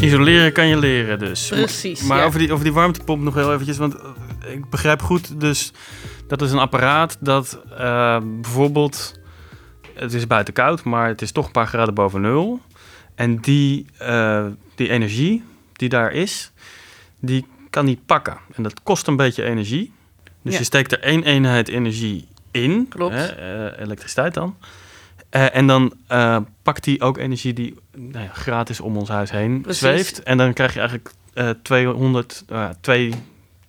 [0.00, 1.48] Isoleren kan je leren dus.
[1.48, 2.24] Precies, Maar ja.
[2.24, 3.76] over, die, over die warmtepomp nog heel eventjes.
[3.76, 3.96] Want
[4.46, 5.72] ik begrijp goed, dus
[6.26, 9.20] dat is een apparaat dat uh, bijvoorbeeld...
[9.94, 12.60] Het is buiten koud, maar het is toch een paar graden boven nul.
[13.14, 16.52] En die, uh, die energie die daar is,
[17.22, 18.36] die kan niet pakken.
[18.54, 19.92] En dat kost een beetje energie.
[20.42, 20.58] Dus Ja.
[20.58, 22.86] je steekt er één eenheid energie in.
[22.88, 23.14] Klopt.
[23.14, 24.56] Hè, eh, elektriciteit dan.
[25.30, 29.30] Eh, en dan eh, pakt die ook energie die nou ja, gratis om ons huis
[29.30, 29.80] heen Precies.
[29.80, 30.22] zweeft.
[30.22, 32.68] En dan krijg je eigenlijk eh 200, uh,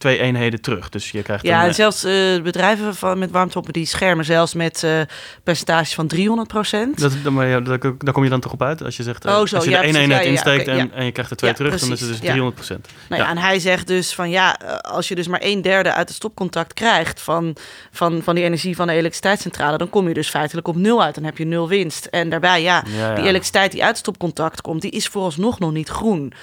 [0.03, 0.89] twee, eenheden terug.
[0.89, 4.25] Dus je krijgt Ja, een, en eh, zelfs eh, bedrijven van, met warmtepompen die schermen
[4.25, 5.01] zelfs met eh
[5.43, 6.99] percentages van 300 procent.
[6.99, 9.25] dat, dan- maar ja, daar, daar kom je dan toch op uit als je zegt,
[9.25, 11.37] Oh, zo, als je ja, er één eenheid Ja, insteekt en, en je krijgt er
[11.37, 12.23] twee terug, dan is het dus ja.
[12.23, 12.87] 300 procent.
[13.09, 16.17] Nou en hij zegt dus van ja, als je dus maar een derde uit het
[16.17, 17.55] stopcontact krijgt van,
[17.91, 21.15] van, van die energie van de elektriciteitscentrale, dan kom je dus feitelijk op nul uit.
[21.15, 22.05] Dan heb je nul winst.
[22.05, 22.81] En daarbij, ja.
[23.15, 26.33] die elektriciteit die uit het stopcontact komt, die is vooralsnog nog niet groen.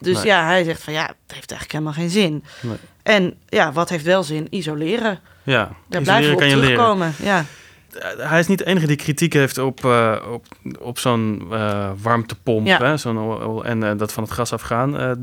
[0.00, 0.24] Dus Nee.
[0.26, 2.44] ja, hij zegt van ja, het heeft eigenlijk helemaal geen zin.
[2.60, 2.76] Nee.
[3.02, 4.46] En ja, wat heeft wel zin?
[4.50, 5.20] Isoleren.
[5.42, 6.68] Ja, Daar isoleren blijven we op kan je leren.
[6.70, 7.12] terugkomen.
[7.22, 7.44] Ja.
[7.90, 10.46] Eh, hij is niet de enige die kritiek heeft op, eh, op,
[10.78, 12.66] op zo'n eh, warmtepomp.
[12.66, 12.78] Ja.
[12.78, 12.96] Hè?
[12.96, 15.18] Zo'n, en dat van het gas afgaan.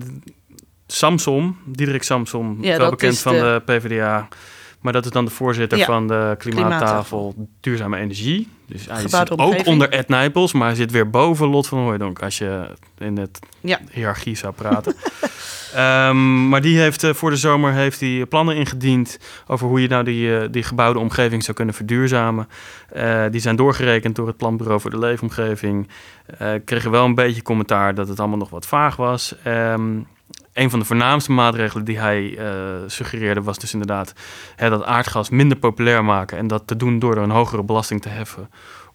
[0.88, 4.28] Samsom, Diederik Samsom, Ja, wel bekend is van de- de PvdA.
[4.88, 5.86] Maar dat is dan de voorzitter Ja.
[5.86, 7.48] van de klimaattafel.
[7.60, 8.48] Duurzame Energie.
[8.68, 11.80] Dus hij Gebouwde zit ook onder Ed Nijpels, maar hij zit weer boven Lot van
[11.80, 13.80] Hooijdonk als je in het Ja.
[13.92, 14.96] hiërarchie zou praten.
[15.74, 19.88] Ehm, maar die heeft eh, voor de zomer heeft hij plannen ingediend over hoe je
[19.88, 22.48] nou die, eh, die gebouwde omgeving zou kunnen verduurzamen.
[22.90, 25.88] Eh, die zijn doorgerekend door het Planbureau voor de Leefomgeving.
[26.38, 29.36] Eh kregen wel een beetje commentaar dat het allemaal nog wat vaag was.
[29.44, 30.00] Ehm,
[30.58, 32.54] een van de voornaamste maatregelen die hij eh,
[32.88, 34.14] suggereerde was dus inderdaad
[34.56, 36.38] hè, dat aardgas minder populair maken.
[36.38, 38.50] En dat te doen door er een hogere belasting te heffen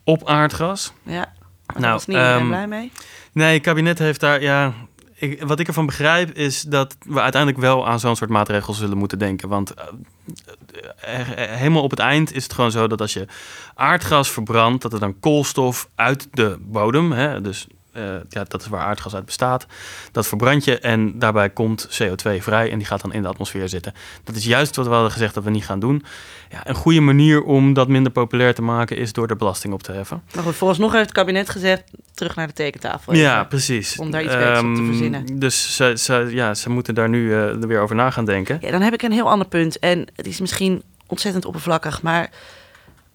[0.04, 0.92] op aardgas.
[1.02, 1.26] Ja, maar
[1.66, 2.92] daar Nou, was niet ehm, blij mee.
[3.32, 4.72] Nee, het kabinet heeft daar, ja.
[5.14, 8.98] Ik, wat ik ervan begrijp is dat we uiteindelijk wel aan zo'n soort maatregels zullen
[8.98, 9.48] moeten denken.
[9.48, 13.26] Want eh, eh, helemaal op het eind is het gewoon zo dat als je
[13.74, 18.66] aardgas verbrandt, dat er dan koolstof uit de bodem, hè, dus eh, ja, dat is
[18.66, 19.66] waar aardgas uit bestaat,
[20.12, 23.68] dat verbrand je en daarbij komt CO2 vrij en die gaat dan in de atmosfeer
[23.68, 23.94] zitten.
[24.24, 26.04] Dat is juist wat we hadden gezegd dat we niet gaan doen.
[26.50, 29.82] Ja, een goede manier om dat minder populair te maken is door de belasting op
[29.82, 30.22] te heffen.
[30.34, 31.82] Maar goed, volgens nog heeft het kabinet gezegd...
[32.14, 33.14] terug naar de tekentafel.
[33.14, 33.96] Ja, precies.
[33.98, 35.38] om daar iets beters op te Ehm, verzinnen.
[35.38, 38.58] Dus ze, ze, ja, ze moeten daar nu eh, er weer over na gaan denken.
[38.60, 39.78] Ja, dan heb ik een heel ander punt.
[39.78, 42.30] En het is misschien ontzettend oppervlakkig, maar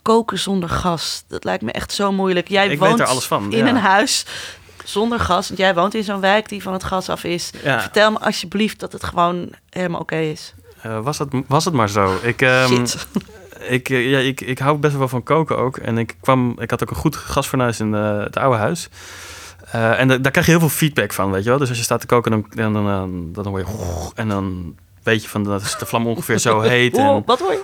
[0.01, 2.47] koken zonder gas, dat lijkt me echt zo moeilijk.
[2.47, 3.51] Jij Ik woont weet er alles van.
[3.51, 3.67] in ja.
[3.67, 4.25] een huis
[4.89, 7.51] zonder gas, want jij woont in zo'n wijk die van het gas af is.
[7.63, 7.81] Ja.
[7.81, 10.53] Vertel me alsjeblieft dat het gewoon helemaal oké is.
[10.81, 12.17] Eh, was, het, was het maar zo.
[12.21, 12.85] Ik, ehm.
[13.69, 15.77] Ik, eh, ja, ik, ik hou best wel van koken ook.
[15.77, 18.89] En ik, kwam, ik had ook een goed gasfornuis in het oude huis.
[19.71, 21.57] Eh, en da- daar krijg je heel veel feedback van, weet je wel.
[21.59, 23.65] Dus als je staat te koken, dan, dan, dan, dan, dan hoor je...
[24.21, 24.75] En dan
[25.07, 26.97] weet je van, dat is de vlam ongeveer zo heet.
[26.97, 27.63] En, wat hoor je?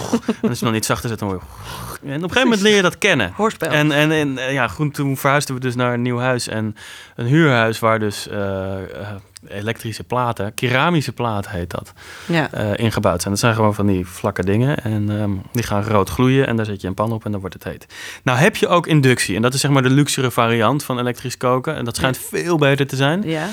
[0.42, 1.68] en als je nog niet zachter zet, dan hoor je...
[2.02, 3.32] En op een gegeven moment leer je dat kennen.
[3.34, 3.70] Hoorspel.
[3.70, 6.48] En, en, en eh, ja, goed, toen verhuisden we dus naar een nieuw huis.
[6.48, 6.76] En
[7.16, 9.08] een huurhuis waar dus eh, eh,
[9.48, 11.92] elektrische platen, keramische platen heet dat,
[12.26, 12.50] ja.
[12.76, 13.32] ingebouwd zijn.
[13.32, 14.76] Dat zijn gewoon van die vlakke dingen.
[14.76, 17.40] En ehm, die gaan rood gloeien en daar zet je een pan op en dan
[17.40, 17.86] wordt het heet.
[18.22, 19.36] Nou heb je ook inductie.
[19.36, 21.74] En dat is zeg maar de luxere variant van elektrisch koken.
[21.74, 23.22] En dat schijnt veel beter te zijn.
[23.22, 23.48] ja.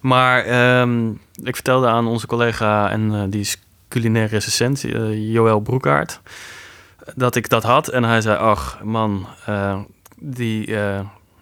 [0.00, 1.10] Maar ehm,
[1.42, 3.56] ik vertelde aan onze collega, en eh, die is
[3.88, 6.20] culinair recensent, eh Joël Broekaert,
[7.14, 7.88] dat ik dat had.
[7.88, 9.78] En hij zei, ach man, eh,
[10.16, 10.76] die,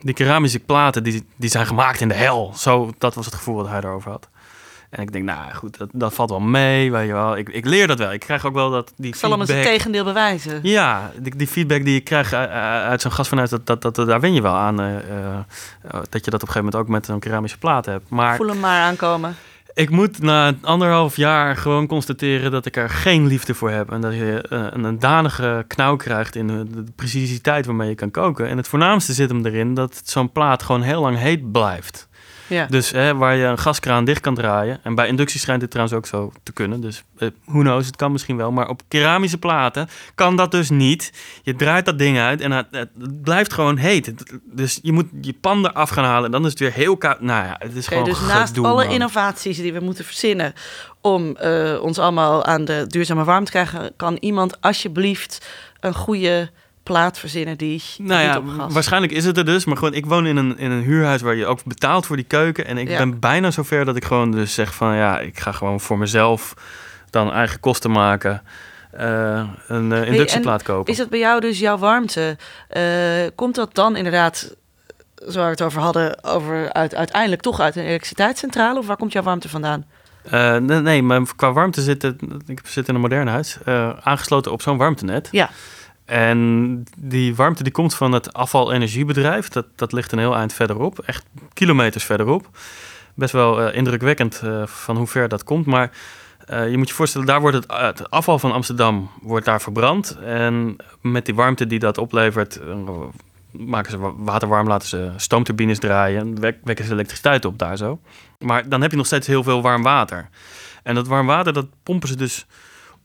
[0.01, 2.53] die keramische platen, die, die zijn gemaakt in de hel.
[2.57, 4.29] Zo, dat was het gevoel dat hij erover had.
[4.90, 7.37] En ik denk, nou goed, dat, dat valt wel mee, weet je wel.
[7.37, 8.12] Ik, ik leer dat wel.
[8.12, 9.77] Ik krijg ook wel dat die Ik zal hem eens het feedback...
[9.79, 10.61] tegendeel bewijzen.
[10.62, 12.51] Ja, die, die feedback die je krijgt uit,
[12.83, 14.81] uit zo'n gastvanuit, dat, dat, dat, daar win je wel aan.
[14.81, 15.38] eh, eh,
[16.09, 18.09] dat je dat op een gegeven moment ook met een keramische plaat hebt.
[18.09, 19.37] Maar Voel hem maar aankomen.
[19.74, 23.92] ik moet na anderhalf jaar gewoon constateren dat ik er geen liefde voor heb.
[23.92, 27.94] En dat je eh, een, een danige knauw krijgt in de, de precisiteit waarmee je
[27.94, 28.48] kan koken.
[28.48, 32.08] En het voornaamste zit hem erin dat zo'n plaat gewoon heel lang heet blijft.
[32.49, 32.67] Ja.
[32.67, 34.81] Dus hè, waar je een gaskraan dicht kan draaien.
[34.83, 36.81] En bij inductie schijnt dit trouwens ook zo te kunnen.
[36.81, 38.53] Dus eh, who knows, het kan misschien wel.
[38.53, 41.13] Maar op keramische platen kan dat dus niet.
[41.43, 44.13] Je draait dat ding uit en het, het blijft gewoon heet.
[44.45, 46.25] Dus je moet je pan eraf gaan halen.
[46.25, 47.21] En dan is het weer heel koud.
[47.21, 48.93] Nou ja, het is gewoon dus naast gedoe, alle man.
[48.93, 50.53] innovaties die we moeten verzinnen
[51.01, 55.49] om eh, ons allemaal aan de duurzame warmte te krijgen, kan iemand alsjeblieft
[55.81, 56.51] een goede
[56.88, 59.64] plaat verzinnen die Nou ja, waarschijnlijk is het er dus.
[59.64, 62.24] Maar gewoon, ik woon in een, in een huurhuis waar je ook betaalt voor die
[62.24, 62.66] keuken.
[62.66, 62.98] En ik Ja.
[62.98, 64.96] ben bijna zover dat ik gewoon dus zeg van...
[64.96, 66.55] ja, ik ga gewoon voor mezelf
[67.11, 68.42] dan eigen kosten maken...
[68.90, 70.92] eh, een eh, inductieplaat kopen.
[70.92, 72.37] Is dat bij jou dus jouw warmte?
[72.68, 72.83] Eh,
[73.35, 74.55] komt dat dan inderdaad,
[75.14, 78.79] zoals we het over hadden, over uit, uiteindelijk toch uit een elektriciteitscentrale?
[78.79, 79.85] Of waar komt jouw warmte vandaan?
[80.31, 82.22] Nee, nee, maar qua warmte zit het...
[82.46, 83.59] Ik zit in een modern huis.
[84.03, 85.29] aangesloten op zo'n warmtenet.
[85.31, 85.51] Ja.
[86.09, 89.49] En die warmte die komt van het afvalenergiebedrijf.
[89.49, 90.99] Dat, dat ligt een heel eind verderop.
[90.99, 92.49] Echt kilometers verderop.
[93.14, 95.66] Best wel eh, indrukwekkend eh, van hoe ver dat komt.
[95.66, 95.90] Maar
[96.47, 100.18] eh, je moet je voorstellen, daar wordt het, afval van Amsterdam wordt daar verbrand.
[100.25, 102.61] En met die warmte die dat oplevert...
[103.51, 106.21] maken ze wa- water warm, laten ze stoomturbines draaien...
[106.21, 108.01] en wek- wekken ze elektriciteit op daar zo.
[108.38, 110.29] Maar dan heb je nog steeds heel veel warm water.
[110.83, 112.47] En dat warm water, dat pompen ze dus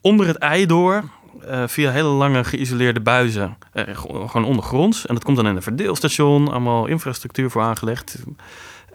[0.01, 1.03] onder het ei door...
[1.41, 5.05] eh, via hele lange geïsoleerde buizen, eh, gewoon ondergronds.
[5.05, 8.23] En dat komt dan in een verdeelstation, allemaal infrastructuur voor aangelegd.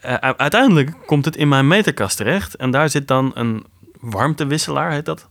[0.01, 2.55] Eh, uiteindelijk komt het in mijn meterkast terecht.
[2.57, 3.67] En daar zit dan een
[4.01, 5.29] warmtewisselaar, heet dat.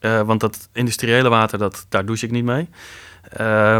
[0.00, 2.68] Want dat industriële water, dat, daar douche ik niet mee.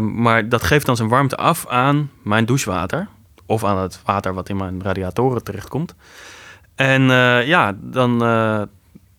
[0.00, 3.08] Maar dat geeft dan zijn warmte af aan mijn douchewater.
[3.46, 5.94] Of aan het water wat in mijn radiatoren terechtkomt.
[6.74, 7.02] En
[7.46, 8.18] ja, dan,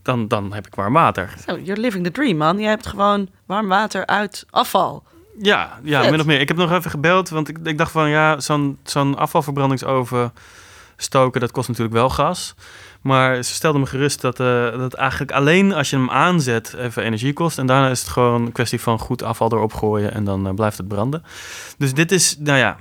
[0.08, 1.34] dan, dan heb ik warm water.
[1.46, 2.60] Zo, you're living the dream, man.
[2.60, 5.04] Je hebt gewoon warm water uit afval.
[5.40, 6.12] Ja, ja Vet.
[6.12, 6.40] min of meer.
[6.40, 10.34] Ik heb nog even gebeld, want ik, ik dacht van ja, zo'n zo'n afvalverbrandingsoven,
[10.98, 12.56] stoken, dat kost natuurlijk wel gas.
[13.02, 17.04] Maar ze stelden me gerust dat, uh, dat eigenlijk alleen als je hem aanzet even
[17.04, 17.58] energie kost.
[17.58, 20.54] En daarna is het gewoon een kwestie van goed afval erop gooien en dan uh,
[20.54, 21.24] blijft het branden.
[21.78, 22.78] Dus dit is, nou ja,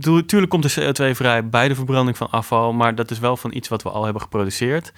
[0.00, 2.72] natuurlijk komt de CO2 vrij bij de verbranding van afval.
[2.72, 4.92] Maar dat is wel van iets wat we al hebben geproduceerd.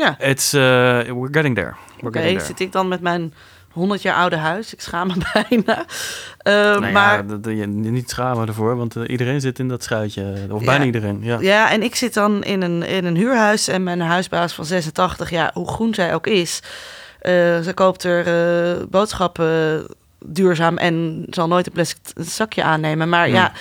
[0.00, 0.20] Ja.
[0.20, 0.60] It's, uh,
[1.00, 1.74] we're getting there.
[1.96, 3.34] Oké, okay, zit ik dan met mijn
[3.72, 4.72] 100 jaar oude huis.
[4.72, 5.78] Ik schaam me bijna.
[5.78, 10.46] Uh, nou maar ja, je, niet schamen ervoor, want uh, iedereen zit in dat schuitje.
[10.50, 11.18] Of ja, bijna iedereen.
[11.22, 11.40] Ja.
[11.40, 15.30] ja, en ik zit dan in een, in een huurhuis en mijn huisbaas van 86,
[15.30, 16.62] ja, hoe groen zij ook is,
[17.22, 19.86] uh, ze koopt er boodschappen
[20.24, 23.08] duurzaam en zal nooit een plastic zakje aannemen.
[23.08, 23.34] Maar hmm.
[23.34, 23.52] ja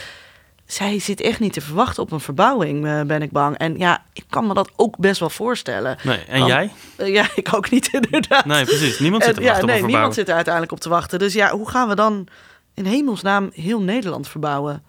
[0.72, 3.58] zij zit echt niet te verwachten op een verbouwing, uh, ben ik bang.
[3.58, 5.98] En ja, ik kan me dat ook best wel voorstellen.
[6.04, 6.72] Nee, en jij?
[6.98, 8.46] Uh, ja, ik ook niet inderdaad.
[8.46, 9.00] Nee, precies.
[9.00, 11.20] Niemand zit er ja, nee, niemand zit er uiteindelijk op te wachten.
[11.20, 12.28] Dus ja, hoe gaan we dan
[12.74, 14.84] in hemelsnaam heel Nederland verbouwen?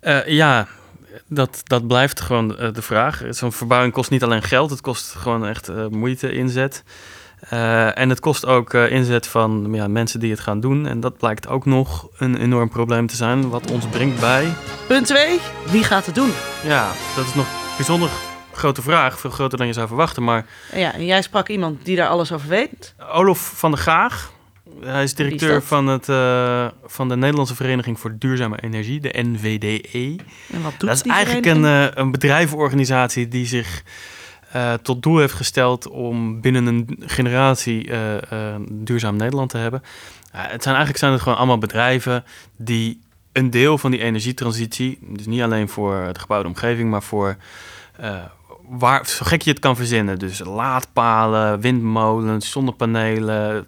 [0.00, 0.66] Uh, ja,
[1.26, 3.22] dat, dat blijft gewoon de vraag.
[3.30, 6.82] Zo'n verbouwing kost niet alleen geld, het kost gewoon echt moeite, inzet.
[7.52, 10.86] Uh, en het kost ook uh, inzet van ja, mensen die het gaan doen.
[10.86, 14.52] En dat blijkt ook nog een enorm probleem te zijn, wat ons brengt bij.
[14.86, 15.38] Punt 2.
[15.70, 16.30] Wie gaat het doen?
[16.64, 18.10] Ja, dat is nog een bijzonder
[18.52, 19.20] grote vraag.
[19.20, 20.22] Veel groter dan je zou verwachten.
[20.22, 20.46] Maar...
[20.74, 22.94] Ja, en jij sprak iemand die daar alles over weet.
[23.12, 24.32] Olof van der Gaag.
[24.80, 30.16] Hij is directeur van, het, uh, van de Nederlandse Vereniging voor Duurzame Energie, de NVDE.
[30.52, 33.82] En wat doet dat is eigenlijk een, een bedrijvenorganisatie die zich
[34.56, 38.20] uh, tot doel heeft gesteld om binnen een generatie uh, uh,
[38.70, 39.82] duurzaam Nederland te hebben.
[40.30, 42.24] het zijn eigenlijk zijn het gewoon allemaal bedrijven
[42.56, 43.00] die
[43.32, 47.36] een deel van die energietransitie, dus niet alleen voor de gebouwde omgeving, maar voor
[48.68, 50.18] waar, zo gek je het kan verzinnen.
[50.18, 53.66] Dus laadpalen, windmolens, zonnepanelen,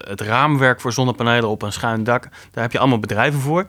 [0.00, 2.22] het raamwerk voor zonnepanelen op een schuin dak.
[2.50, 3.66] Daar heb je allemaal bedrijven voor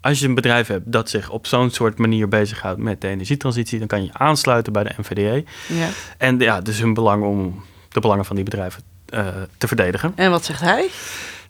[0.00, 3.78] als je een bedrijf hebt dat zich op zo'n soort manier bezighoudt met de energietransitie,
[3.78, 5.44] dan kan je aansluiten bij de NVDE.
[5.66, 5.88] Ja.
[6.18, 8.82] En ja, dus hun belang om de belangen van die bedrijven
[9.14, 9.26] uh,
[9.58, 10.12] te verdedigen.
[10.14, 10.88] En wat zegt hij?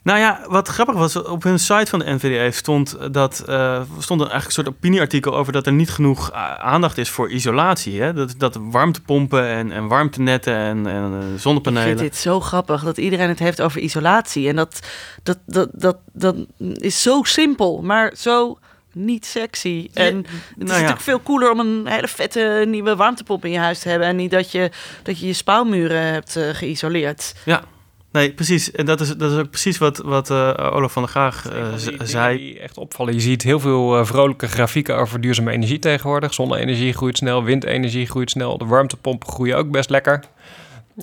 [0.03, 4.19] Nou ja, wat grappig was, op hun site van de NVDA stond, dat, uh, stond
[4.19, 8.01] eigenlijk een soort opinieartikel over dat er niet genoeg eh, aandacht is voor isolatie.
[8.01, 8.13] Hè?
[8.13, 11.91] Dat, dat warmtepompen en, en warmtenetten en, en eh, zonnepanelen.
[11.91, 14.47] Ik vind dit zo grappig dat iedereen het heeft over isolatie.
[14.47, 14.79] En dat,
[15.23, 18.59] dat, dat, dat, dat is zo simpel, maar zo
[18.93, 19.89] niet sexy.
[19.93, 23.57] En het is nou natuurlijk veel cooler om een hele vette nieuwe warmtepomp in je
[23.57, 24.07] huis te hebben.
[24.07, 24.71] En niet dat je
[25.03, 27.33] dat je, je spouwmuren hebt uh, geïsoleerd.
[27.45, 27.63] Ja,
[28.11, 28.71] Nee, precies.
[28.71, 31.67] En dat is, dat is ook precies wat, wat uh, Olaf van der Graag uh,
[32.03, 32.37] zei.
[32.37, 33.13] Die echt opvallen.
[33.13, 36.33] Je ziet heel veel uh, vrolijke grafieken over duurzame energie tegenwoordig.
[36.33, 38.57] Zonne-energie groeit snel, windenergie groeit snel.
[38.57, 40.23] De warmtepompen groeien ook best lekker.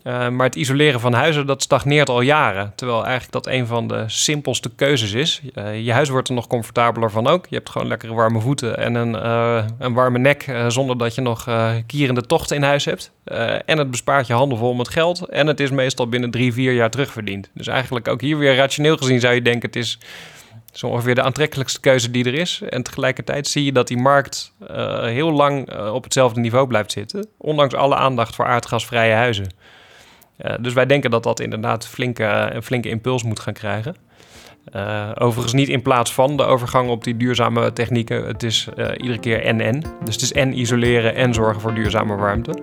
[0.05, 2.73] Uh, maar het isoleren van huizen, dat stagneert al jaren.
[2.75, 5.41] Terwijl eigenlijk dat een van de simpelste keuzes is.
[5.55, 7.47] Uh, je huis wordt er nog comfortabeler van ook.
[7.49, 10.55] Je hebt gewoon lekkere warme voeten en een, uh, een warme nek...
[10.69, 11.49] zonder dat je nog
[11.87, 13.13] kierende tochten in huis hebt.
[13.67, 15.29] en het bespaart je handen vol met geld.
[15.29, 17.51] En het is meestal binnen drie, vier jaar terugverdiend.
[17.55, 19.69] Dus eigenlijk ook hier weer rationeel gezien zou je denken...
[19.69, 19.99] het is
[20.73, 22.63] zo ongeveer de aantrekkelijkste keuze die er is.
[22.69, 24.53] En tegelijkertijd zie je dat die markt
[25.03, 27.29] heel lang op hetzelfde niveau blijft zitten.
[27.39, 29.47] Ondanks alle aandacht voor aardgasvrije huizen.
[30.45, 33.97] Uh, dus wij denken dat dat inderdaad flinke, een flinke impuls moet gaan krijgen.
[34.75, 38.27] Uh, overigens niet in plaats van de overgang op die duurzame technieken.
[38.27, 39.83] Het is uh, iedere keer en-en.
[40.05, 42.55] Dus het is en isoleren en zorgen voor duurzame warmte.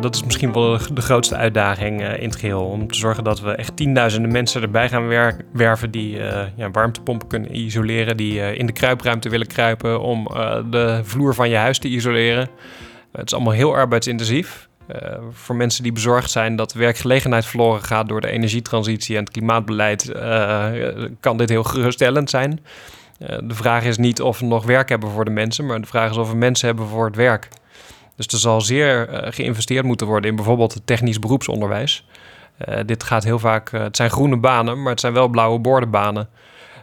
[0.00, 2.64] Dat is misschien wel de grootste uitdaging in het geheel.
[2.64, 5.06] Om te zorgen dat we echt tienduizenden mensen erbij gaan
[5.52, 6.16] werven die
[6.56, 8.16] ja, warmtepompen kunnen isoleren.
[8.16, 10.28] Die in de kruipruimte willen kruipen om
[10.70, 12.48] de vloer van je huis te isoleren.
[13.12, 14.68] Het is allemaal heel arbeidsintensief.
[14.88, 19.32] Uh, voor mensen die bezorgd zijn dat werkgelegenheid verloren gaat door de energietransitie en het
[19.32, 20.66] klimaatbeleid, uh,
[21.20, 22.60] kan dit heel geruststellend zijn.
[23.18, 25.86] Uh, de vraag is niet of we nog werk hebben voor de mensen, maar de
[25.86, 27.48] vraag is of we mensen hebben voor het werk.
[28.16, 32.06] Dus er zal zeer geïnvesteerd moeten worden in bijvoorbeeld het technisch beroepsonderwijs.
[32.86, 36.28] dit gaat heel vaak, het zijn groene banen, maar het zijn wel blauwe bordenbanen.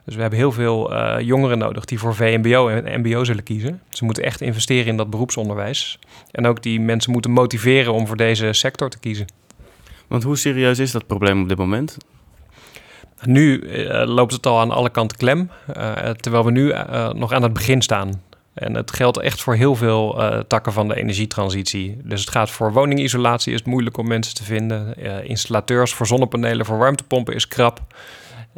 [0.10, 3.82] Dus we hebben heel veel uh, jongeren nodig die voor VMBO en MBO zullen kiezen.
[3.90, 6.00] Ze moeten echt investeren in dat beroepsonderwijs.
[6.32, 9.26] En ook die mensen moeten motiveren om voor deze sector te kiezen.
[10.08, 11.98] Want hoe serieus is dat probleem op dit moment?
[13.24, 16.74] Nu uh, loopt het al aan alle kanten klem, uh, terwijl we nu
[17.14, 18.22] nog aan het begin staan.
[18.54, 21.98] En het geldt echt voor heel veel takken van de energietransitie.
[22.04, 24.96] Dus het gaat voor woningisolatie is het moeilijk om mensen te vinden.
[25.28, 27.82] installateurs voor zonnepanelen, voor warmtepompen is krap.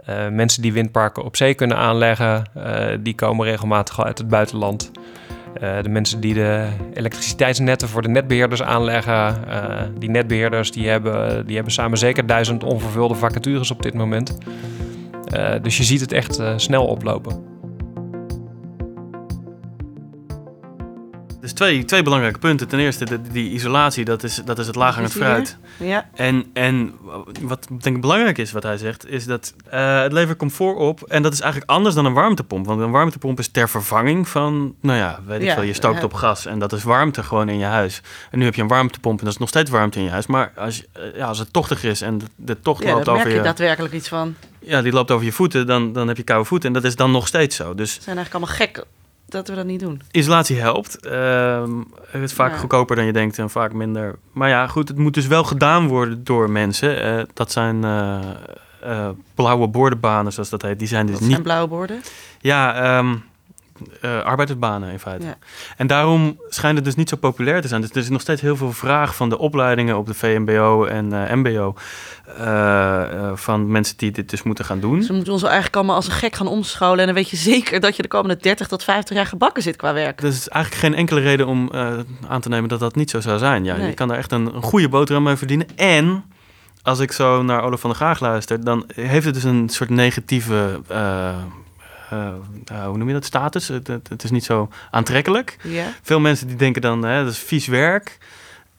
[0.10, 4.92] Uh, mensen die windparken op zee kunnen aanleggen, uh, die komen regelmatig uit het buitenland.
[5.62, 9.36] Uh, de mensen die de elektriciteitsnetten voor de netbeheerders aanleggen,
[10.00, 14.38] die netbeheerders die hebben, die hebben samen zeker duizend onvervulde vacatures op dit moment.
[15.62, 17.51] dus je ziet het echt snel oplopen.
[21.42, 22.68] Dus twee, twee belangrijke punten.
[22.68, 25.58] Ten eerste, de, die isolatie, dat is, dat is het laaghangend fruit.
[25.80, 26.94] Ja, En, en
[27.42, 31.02] wat denk ik belangrijk is, wat hij zegt, is dat eh, het levert comfort op.
[31.04, 32.66] En dat is eigenlijk anders dan een warmtepomp.
[32.66, 35.98] Want een warmtepomp is ter vervanging van, nou ja, weet ik Ja, veel, je stookt
[35.98, 36.04] ja.
[36.04, 36.46] op gas.
[36.46, 38.02] En dat is warmte gewoon in je huis.
[38.32, 40.28] En nu heb je een warmtepomp en dat is nog steeds warmte in je huis.
[40.28, 43.02] Maar als, je- eh, ja, als het tochtig is en de, de tocht ja loopt
[43.08, 44.36] over merk je je, daadwerkelijk iets van.
[44.60, 46.68] ja, die loopt over je voeten, dan, dan heb je koude voeten.
[46.68, 47.76] En dat is dan nog steeds zo.
[47.76, 48.86] Dus We zijn eigenlijk allemaal gek
[49.32, 50.02] dat we dat niet doen.
[50.12, 51.00] Isolatie helpt.
[51.06, 51.72] Ehm,
[52.08, 52.58] het is vaak Ja.
[52.58, 54.16] goedkoper dan je denkt en vaak minder.
[54.32, 57.02] Maar ja, goed, het moet dus wel gedaan worden door mensen.
[57.04, 58.20] Eh, dat zijn eh,
[58.82, 60.80] eh, blauwe bordenbanen, zoals dat heet.
[60.80, 61.32] Die zijn dus Dat niet.
[61.32, 62.02] zijn blauwe borden.
[62.40, 63.16] Ja, ehm,
[64.02, 65.26] eh, arbeidersbanen in feite.
[65.26, 65.38] Ja.
[65.78, 67.82] En daarom schijnt het dus niet zo populair te zijn.
[67.82, 71.28] Dus er is nog steeds heel veel vraag van de opleidingen op de VMBO en
[71.28, 71.76] eh, MBO.
[72.38, 74.98] eh, van mensen die dit dus moeten gaan doen.
[74.98, 77.00] Dus we moeten ons eigenlijk allemaal als een gek gaan omscholen.
[77.00, 79.76] En dan weet je zeker dat je de komende 30 tot 50 jaar gebakken zit
[79.76, 80.22] qua werk.
[80.22, 81.70] Er is eigenlijk geen enkele reden om
[82.28, 83.64] aan te nemen dat dat niet zo zou zijn.
[83.64, 83.88] Ja, Nee.
[83.88, 85.68] Je kan daar echt een, een goede boterham mee verdienen.
[85.76, 86.24] En
[86.82, 89.90] als ik zo naar Olaf van der Graag luister, dan heeft het dus een soort
[89.90, 90.82] negatieve.
[90.88, 91.36] eh,
[92.86, 93.26] hoe noem je dat?
[93.26, 93.68] Status.
[93.68, 95.57] Het, het, het is niet zo aantrekkelijk.
[95.64, 95.86] Ja.
[96.01, 98.18] Veel mensen die denken dan, hè, dat is vies werk.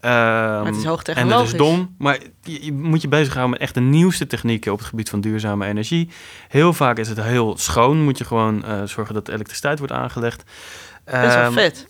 [0.01, 1.53] Ehm, het is En hoogtechnologisch.
[1.53, 1.95] het is dom.
[1.99, 5.21] Maar je, je moet je bezighouden met echt de nieuwste technieken op het gebied van
[5.21, 6.09] duurzame energie.
[6.49, 8.03] Heel vaak is het heel schoon.
[8.03, 10.43] Moet je gewoon eh, zorgen dat elektriciteit wordt aangelegd.
[11.05, 11.87] Best wel Ehm, vet.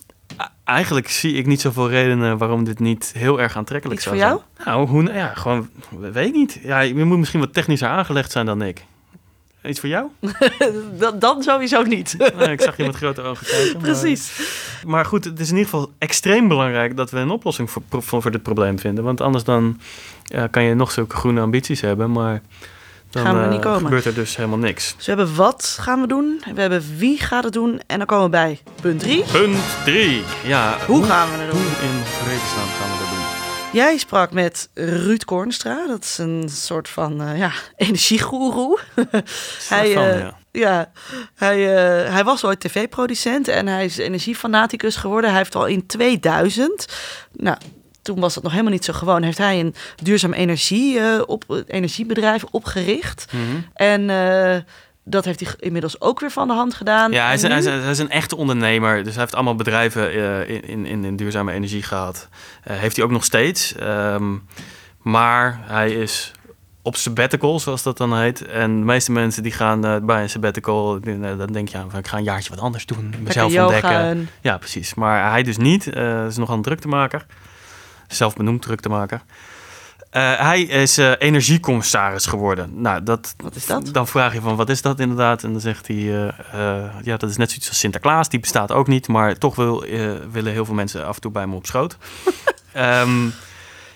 [0.65, 4.27] Eigenlijk zie ik niet zoveel redenen waarom dit niet heel erg aantrekkelijk Iets zou voor
[4.57, 4.67] zijn.
[4.67, 5.69] Nou, hoe, ja, gewoon,
[5.99, 6.59] weet ik niet.
[6.63, 8.85] Ja, je moet misschien wat technischer aangelegd zijn dan ik.
[9.65, 10.07] Iets voor jou?
[10.99, 12.17] Dan, dan sowieso niet.
[12.39, 13.73] Nou, ik zag je met grote ogen kijken.
[13.73, 14.33] maar- Precies.
[14.87, 18.23] Maar goed, het is in ieder geval extreem belangrijk dat we een oplossing voor, voor,
[18.23, 19.05] voor dit probleem vinden.
[19.05, 19.81] Want anders dan
[20.25, 22.43] ja, kan je nog zulke groene ambities hebben, maar
[23.11, 24.95] dan Gaan we niet eh, gebeurt er dus helemaal niks.
[24.97, 26.43] Dus we hebben wat gaan we doen.
[26.55, 27.81] We hebben wie gaat het doen.
[27.87, 29.25] En dan komen we bij punt 3.
[29.33, 30.23] Punt 3.
[30.45, 31.63] Ja, Hoe gaan we het doen?
[33.73, 35.87] Jij sprak met Ruud Kornstra.
[35.87, 38.79] Dat is een soort van eh, ja, energiegoeroe.
[39.69, 40.39] hij, Van, eh, ja.
[40.51, 40.91] ja,
[41.35, 45.31] hij, eh, hij was ooit tv-producent en hij is energiefanaticus geworden.
[45.31, 46.87] Hij heeft al in 2000,
[47.33, 47.57] nou,
[48.03, 52.45] toen was dat nog helemaal niet zo gewoon, heeft hij een duurzaam energie, op, energiebedrijf
[52.51, 53.33] opgericht.
[53.33, 53.61] Mhm.
[53.75, 54.11] En
[55.05, 57.13] dat heeft hij inmiddels ook weer van de hand gedaan.
[57.13, 59.05] Ja, hij is, hij, is, nu- hij is een echte ondernemer.
[59.05, 62.29] Dus hij heeft allemaal bedrijven eh, in, in, in, duurzame energie gehad.
[62.65, 63.75] Eh, heeft hij ook nog steeds.
[63.75, 64.35] Ehm,
[64.99, 66.33] maar hij is
[66.83, 68.47] op sabbatical, zoals dat dan heet.
[68.47, 70.99] En de meeste mensen die gaan eh, bij een sabbatical...
[71.01, 73.15] eh, dan denk je, ja, ik ga een jaartje wat anders doen.
[73.23, 73.91] Mezelf ontdekken.
[74.01, 74.95] en- Ja, precies.
[74.95, 75.87] Maar hij dus niet.
[76.29, 77.27] Is nogal een druktemaker.
[78.09, 79.21] Zelfbenoemd druktemaker.
[80.13, 82.71] Eh hij is eh, energiecommissaris geworden.
[82.83, 83.89] Nou, dat, Wat is dat?
[83.93, 85.43] Dan vraag je van, wat is dat inderdaad?
[85.43, 88.29] En dan zegt hij, eh, ja, dat is net zoiets als Sinterklaas.
[88.29, 89.85] Die bestaat ook niet, maar toch wil,
[90.31, 91.97] willen heel veel mensen af en toe bij me op schoot.
[92.73, 93.29] Ehm,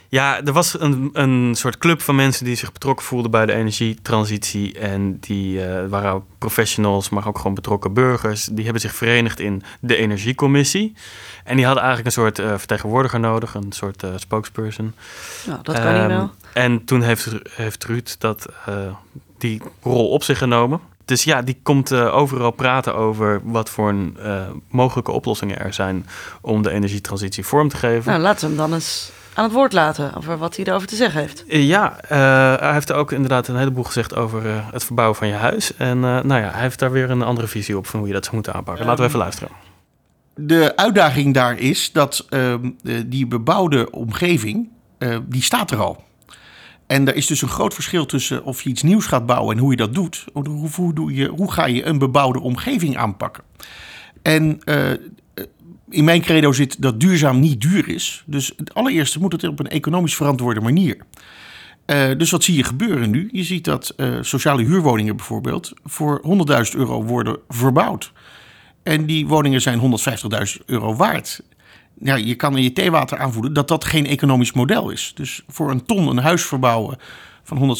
[0.08, 3.52] ja, er was een, een soort club van mensen die zich betrokken voelden bij de
[3.52, 4.78] energietransitie.
[4.78, 8.44] En die eh, waren professionals, maar ook gewoon betrokken burgers.
[8.44, 10.94] Die hebben zich verenigd in de Energiecommissie.
[11.44, 14.94] En die hadden eigenlijk een soort eh, vertegenwoordiger nodig, een soort eh, spokesperson.
[15.46, 16.30] Nou, dat kan niet Ehm, wel.
[16.52, 18.46] En toen heeft, heeft Ruud dat,
[19.38, 20.80] die rol op zich genomen.
[21.04, 24.16] Dus ja, die komt overal praten over wat voor een,
[24.68, 26.06] mogelijke oplossingen er zijn
[26.40, 28.10] om de energietransitie vorm te geven.
[28.10, 30.96] Nou, laten we hem dan eens aan het woord laten over wat hij erover te
[30.96, 31.44] zeggen heeft.
[31.46, 35.28] Eh, Ja, eh, hij heeft ook inderdaad een heleboel gezegd over eh, het verbouwen van
[35.28, 35.76] je huis.
[35.76, 38.14] En eh, nou ja, hij heeft daar weer een andere visie op van hoe je
[38.14, 38.84] dat zou moeten aanpakken.
[38.86, 39.50] Laten we even luisteren.
[40.34, 44.68] De uitdaging daar is dat ehm, eh, die bebouwde omgeving,
[44.98, 46.04] eh, die staat er al.
[46.86, 49.62] En er is dus een groot verschil tussen of je iets nieuws gaat bouwen en
[49.62, 50.24] hoe je dat doet.
[50.32, 53.42] Hoe, hoe, doe je, hoe ga je een bebouwde omgeving aanpakken?
[54.22, 54.90] En eh,
[55.90, 58.22] in mijn credo zit dat duurzaam niet duur is.
[58.26, 60.96] Dus het allereerste moet het op een economisch verantwoorde manier.
[61.86, 63.28] Eh, dus wat zie je gebeuren nu?
[63.32, 66.22] Je ziet dat eh, sociale huurwoningen bijvoorbeeld voor
[66.72, 68.12] 100.000 euro worden verbouwd.
[68.82, 69.98] En die woningen zijn
[70.58, 71.42] 150.000 euro waard.
[71.98, 75.12] Ja, je kan in je theewater aanvoelen dat dat geen economisch model is.
[75.14, 76.98] Dus voor een ton een huis verbouwen
[77.46, 77.76] van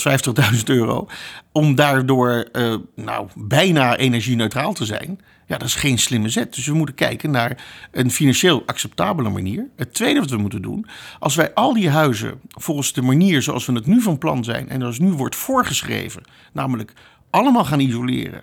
[0.55, 1.09] 150.000 euro,
[1.53, 6.55] om daardoor eh, nou, bijna energie-neutraal te zijn, ja, dat is geen slimme zet.
[6.55, 9.67] Dus we moeten kijken naar een financieel acceptabele manier.
[9.77, 10.87] Het tweede wat we moeten doen,
[11.19, 14.69] als wij al die huizen volgens de manier zoals we het nu van plan zijn
[14.69, 16.93] en zoals nu wordt voorgeschreven, namelijk
[17.31, 18.43] allemaal gaan isoleren,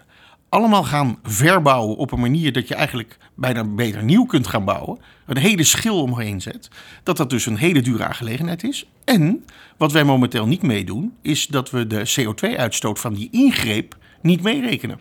[0.54, 5.00] allemaal gaan verbouwen op een manier dat je eigenlijk bijna beter nieuw kunt gaan bouwen.
[5.26, 6.70] Een hele schil omheen zet.
[7.04, 8.88] Dat dat dus een hele dure aangelegenheid is.
[9.04, 9.46] En
[9.78, 15.00] wat wij momenteel niet meedoen, is dat we de CO2-uitstoot van die ingreep niet meerekenen.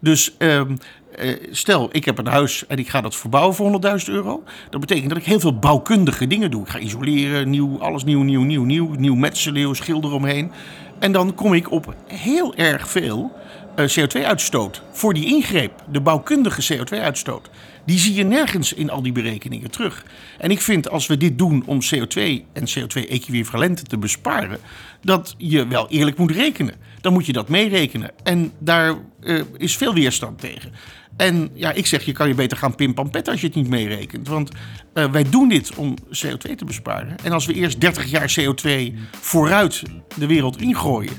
[0.00, 0.76] Dus ehm,
[1.16, 4.42] eh, stel, ik heb een huis en ik ga dat verbouwen voor 100.000 euro.
[4.70, 6.62] Dat betekent dat ik heel veel bouwkundige dingen doe.
[6.62, 8.94] Ik ga isoleren, nieuw, alles nieuw, nieuw, nieuw, nieuw.
[8.98, 10.52] Nieuw metselen, schilder omheen.
[10.98, 13.32] En dan kom ik op heel erg veel
[13.76, 15.84] CO2-uitstoot voor die ingreep.
[15.90, 17.50] De bouwkundige CO2-uitstoot.
[17.86, 20.04] Die zie je nergens in al die berekeningen terug.
[20.38, 22.20] En ik vind als we dit doen om CO2
[22.52, 24.58] en CO2-equivalenten te besparen,
[25.02, 26.74] dat je wel eerlijk moet rekenen.
[27.00, 28.10] Dan moet je dat meerekenen.
[28.22, 30.72] En daar eh, is veel weerstand tegen.
[31.16, 34.28] En ja, ik zeg, je kan je beter gaan pimpanpetten als je het niet meerekent.
[34.28, 34.50] Want
[34.92, 37.16] eh, wij doen dit om CO2 te besparen.
[37.22, 39.82] En als we eerst 30 jaar CO2 vooruit
[40.16, 41.12] de wereld ingooien,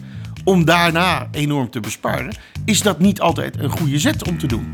[0.45, 2.33] om daarna enorm te besparen,
[2.65, 4.71] is dat niet altijd een goede zet om te doen.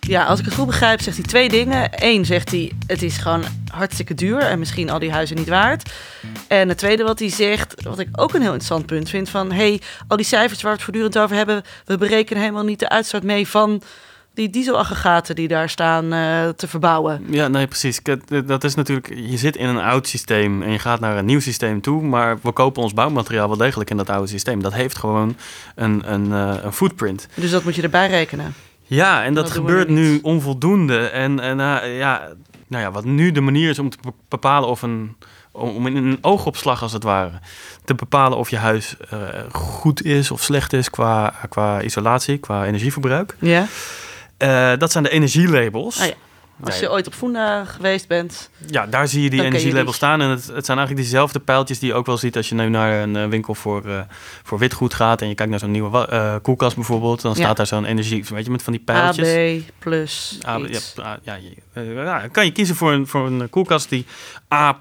[0.00, 1.90] Ja, als ik het goed begrijp, zegt hij twee dingen.
[1.94, 5.92] Eén zegt hij, het is gewoon hartstikke duur en misschien al die huizen niet waard.
[6.48, 9.52] En het tweede wat hij zegt, wat ik ook een heel interessant punt vind, van
[9.52, 12.88] hey, al die cijfers waar we het voortdurend over hebben, we berekenen helemaal niet de
[12.88, 13.82] uitstoot mee van
[14.34, 17.24] die dieselaggregaten die daar staan uh, te verbouwen.
[17.30, 18.00] Ja, nee, precies.
[18.44, 21.40] Dat is natuurlijk, je zit in een oud systeem en je gaat naar een nieuw
[21.40, 24.62] systeem toe, maar we kopen ons bouwmateriaal wel degelijk in dat oude systeem.
[24.62, 25.36] Dat heeft gewoon
[25.74, 27.28] een, een, uh, een footprint.
[27.34, 28.54] Dus dat moet je erbij rekenen.
[28.82, 30.98] Ja, en dat, dat gebeurt nu onvoldoende.
[30.98, 32.28] En, en uh, ja,
[32.66, 35.16] nou ja, wat nu de manier is om te bepalen of een,
[35.52, 37.40] om in een oogopslag als het ware,
[37.84, 38.96] te bepalen of je huis
[39.52, 43.36] goed is of slecht is qua, qua isolatie, qua energieverbruik.
[43.38, 43.66] Ja.
[44.42, 46.00] Uh, dat zijn de energielabels.
[46.00, 46.14] Oh ja.
[46.64, 48.50] Als je ooit op Funda geweest bent.
[48.66, 50.20] Ja, daar zie je die energielabels staan.
[50.20, 52.68] En het, het, zijn eigenlijk diezelfde pijltjes die je ook wel ziet als je nu
[52.68, 54.00] naar een winkel voor, uh,
[54.42, 55.22] voor witgoed gaat.
[55.22, 57.22] En je kijkt naar zo'n nieuwe uh, koelkast bijvoorbeeld.
[57.22, 57.54] Dan staat ja.
[57.54, 59.28] daar zo'n energie, weet je, met van die pijltjes.
[59.28, 60.38] AB plus.
[60.42, 60.66] AB,
[61.22, 61.38] ja,
[61.74, 64.06] ja, ja, kan je kiezen voor een, voor een koelkast die
[64.52, 64.76] A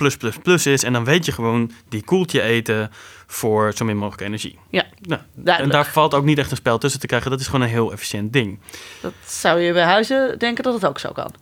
[0.64, 0.84] is.
[0.84, 2.92] En dan weet je gewoon, die koelt je eten
[3.32, 4.60] voor zo min mogelijk energie.
[4.70, 5.22] Ja, nou,
[5.62, 7.32] En daar valt ook niet echt een spel tussen te krijgen.
[7.32, 8.60] Dat is gewoon een heel efficiënt ding.
[9.02, 11.34] Dat zou je bij huizen denken dat het ook zo kan.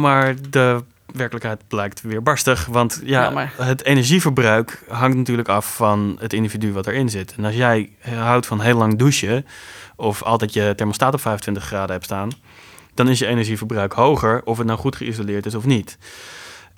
[0.00, 2.66] Maar de werkelijkheid blijkt weer barstig.
[2.66, 7.34] Want ja, ja het energieverbruik hangt natuurlijk af van het individu wat erin zit.
[7.36, 9.46] En als jij houdt van heel lang douchen...
[9.96, 12.30] of altijd je thermostaat op 25 graden hebt staan...
[12.94, 14.42] dan is je energieverbruik hoger...
[14.44, 15.98] of het nou goed geïsoleerd is of niet.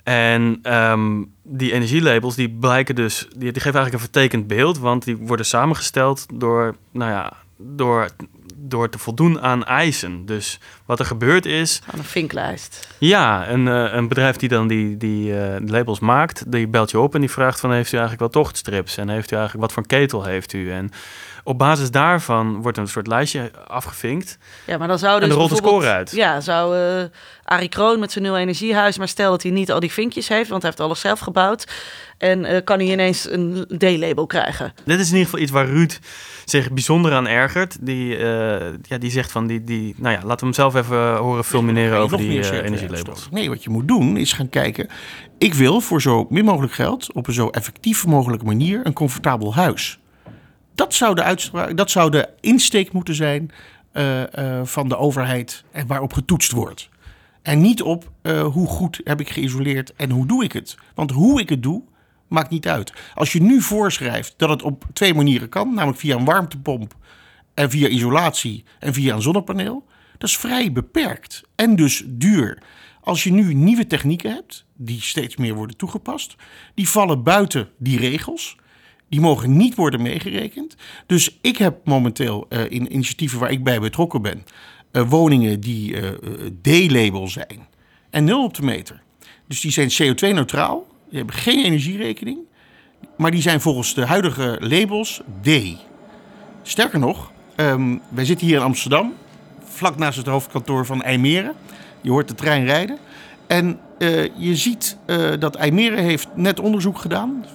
[0.03, 5.03] En um, die energielabels die blijken dus, die, die geven eigenlijk een vertekend beeld, want
[5.03, 8.09] die worden samengesteld door, nou ja, door,
[8.55, 10.25] door te voldoen aan eisen.
[10.25, 11.81] Dus wat er gebeurd is.
[11.93, 12.87] Aan een vinklijst.
[12.97, 16.99] Ja, een, uh, een bedrijf die dan die, die uh, labels maakt, die belt je
[16.99, 19.73] op en die vraagt van heeft u eigenlijk wel tochtstrips en heeft u eigenlijk wat
[19.73, 20.91] voor ketel heeft u en
[21.43, 24.37] op basis daarvan wordt een soort lijstje afgevinkt.
[24.67, 26.11] Ja, maar dan zou dus en er rolt een score uit.
[26.11, 27.03] Ja, zou uh,
[27.43, 30.49] Arie Kroon met zijn nul energiehuis, maar stel dat hij niet al die vinkjes heeft,
[30.49, 31.67] want hij heeft alles zelf gebouwd.
[32.17, 34.73] En uh, kan hij ineens een D-label krijgen.
[34.85, 35.99] Dit is in ieder geval iets waar Ruud
[36.45, 37.77] zich bijzonder aan ergert.
[37.85, 38.23] Die, uh,
[38.81, 41.97] ja, die zegt van, die, die, nou ja, laten we hem zelf even horen fulmineren
[41.97, 43.27] over die uh, energielabels.
[43.31, 44.87] Nee, wat je moet doen is gaan kijken.
[45.37, 49.55] Ik wil voor zo min mogelijk geld, op een zo effectief mogelijke manier, een comfortabel
[49.55, 49.99] huis.
[50.81, 53.51] Dat zou de, dat zou de insteek moeten zijn
[53.93, 56.89] uh, uh, van de overheid en waarop getoetst wordt.
[57.41, 60.77] En niet op uh, hoe goed heb ik geïsoleerd en hoe doe ik het.
[60.95, 61.83] Want hoe ik het doe,
[62.27, 62.93] maakt niet uit.
[63.13, 66.95] Als je nu voorschrijft dat het op twee manieren kan, namelijk via een warmtepomp
[67.53, 69.85] en via isolatie en via een zonnepaneel,
[70.17, 72.63] dat is vrij beperkt en dus duur.
[73.01, 76.35] Als je nu nieuwe technieken hebt, die steeds meer worden toegepast,
[76.73, 78.59] die vallen buiten die regels.
[79.11, 80.75] Die mogen niet worden meegerekend.
[81.05, 84.43] Dus ik heb momenteel uh, in initiatieven waar ik bij betrokken ben,
[84.91, 86.09] uh, woningen die uh,
[86.61, 87.67] D-label zijn
[88.09, 89.01] en nul op de meter.
[89.47, 92.39] Dus die zijn CO2-neutraal, die hebben geen energierekening,
[93.17, 95.49] maar die zijn volgens de huidige labels D.
[96.61, 99.13] Sterker nog, um, wij zitten hier in Amsterdam,
[99.63, 101.53] vlak naast het hoofdkantoor van IJmeren.
[102.01, 102.97] Je hoort de trein rijden.
[103.47, 103.79] En
[104.37, 104.97] je ziet
[105.39, 107.45] dat IJmeren heeft net onderzoek gedaan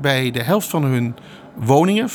[0.00, 1.14] bij de helft van hun
[1.54, 2.08] woningen,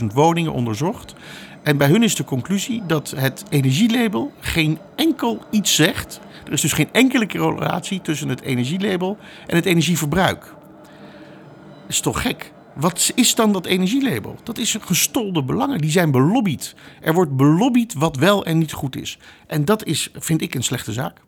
[0.00, 1.14] 35.000 woningen onderzocht.
[1.62, 6.20] En bij hun is de conclusie dat het energielabel geen enkel iets zegt.
[6.44, 10.40] Er is dus geen enkele correlatie tussen het energielabel en het energieverbruik.
[10.40, 12.52] Dat is toch gek?
[12.74, 14.36] Wat is dan dat energielabel?
[14.42, 15.80] Dat is gestolde belangen.
[15.80, 16.74] Die zijn belobbyd.
[17.00, 19.18] Er wordt belobbyd wat wel en niet goed is.
[19.46, 21.18] En dat is, vind ik, een slechte zaak.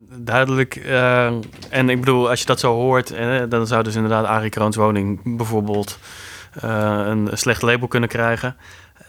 [0.00, 0.76] Duidelijk.
[0.76, 1.26] Uh,
[1.70, 4.76] en ik bedoel, als je dat zo hoort, eh, dan zou dus inderdaad Arie Kroons
[4.76, 5.98] woning bijvoorbeeld
[6.64, 8.56] uh, een slecht label kunnen krijgen.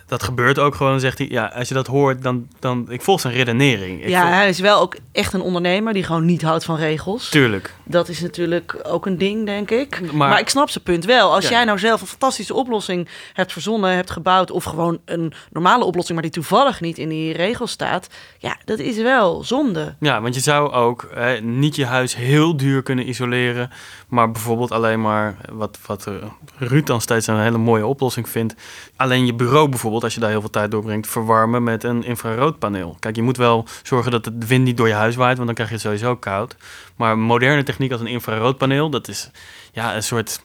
[0.07, 1.27] Dat gebeurt ook gewoon, zegt hij.
[1.29, 4.01] Ja, als je dat hoort, dan, dan ik volg zijn redenering.
[4.03, 4.33] Ik ja, volg...
[4.33, 7.29] hij is wel ook echt een ondernemer die gewoon niet houdt van regels.
[7.29, 7.75] Tuurlijk.
[7.91, 10.01] Dat is natuurlijk ook een ding, denk ik.
[10.01, 11.33] Maar- Maar, ik snap zijn punt wel.
[11.33, 11.49] Als Ja.
[11.49, 14.51] jij nou zelf een fantastische oplossing hebt verzonnen, hebt gebouwd...
[14.51, 18.07] of gewoon een normale oplossing, maar die toevallig niet in die regels staat...
[18.37, 19.95] ja, dat is wel zonde.
[19.99, 23.71] Ja, want je zou ook hè, niet je huis heel duur kunnen isoleren,
[24.07, 26.13] maar bijvoorbeeld alleen maar, wat, wat eh,
[26.57, 28.55] Ruud dan steeds een hele mooie oplossing vindt,
[28.95, 32.95] alleen je bureau bijvoorbeeld, als je daar heel veel tijd doorbrengt, verwarmen met een infraroodpaneel.
[32.99, 35.55] Kijk, je moet wel zorgen dat de wind niet door je huis waait, want dan
[35.55, 36.55] krijg je het sowieso koud.
[36.95, 39.29] Maar moderne techniek als een infraroodpaneel, dat is
[39.71, 40.39] ja, een soort,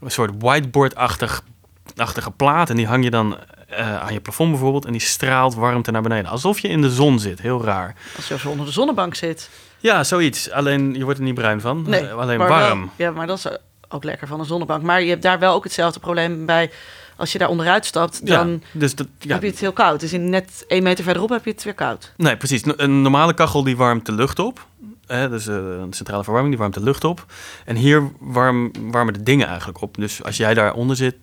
[0.00, 1.42] een soort whiteboard-achtig
[1.96, 3.36] achtige plaat en die hang je dan
[3.68, 6.30] eh, aan je plafond bijvoorbeeld en die straalt warmte naar beneden.
[6.30, 7.94] Alsof je in de zon zit, heel raar.
[8.16, 9.50] Als je onder de zonnebank zit.
[9.78, 10.50] Ja, zoiets.
[10.50, 11.82] Alleen je wordt er niet bruin van.
[11.86, 12.90] Nee, Eh, alleen wel- warm.
[12.96, 13.46] ja, maar dat is
[13.88, 14.82] ook lekker van een zonnebank.
[14.82, 16.70] Maar je hebt daar wel ook hetzelfde probleem bij.
[17.16, 19.32] Als je daar onderuit stapt, dan ja, dus dat, ja.
[19.32, 20.00] heb je het heel koud.
[20.00, 22.12] Dus in net één meter verderop heb je het weer koud.
[22.16, 22.62] Nee, precies.
[22.76, 24.66] Een normale kachel die warmt de lucht op.
[25.06, 27.26] Hè, dus eh, een centrale verwarming die warmt de lucht op.
[27.64, 29.94] En hier warm, warmen de dingen eigenlijk op.
[29.94, 31.16] Dus als jij daaronder zit,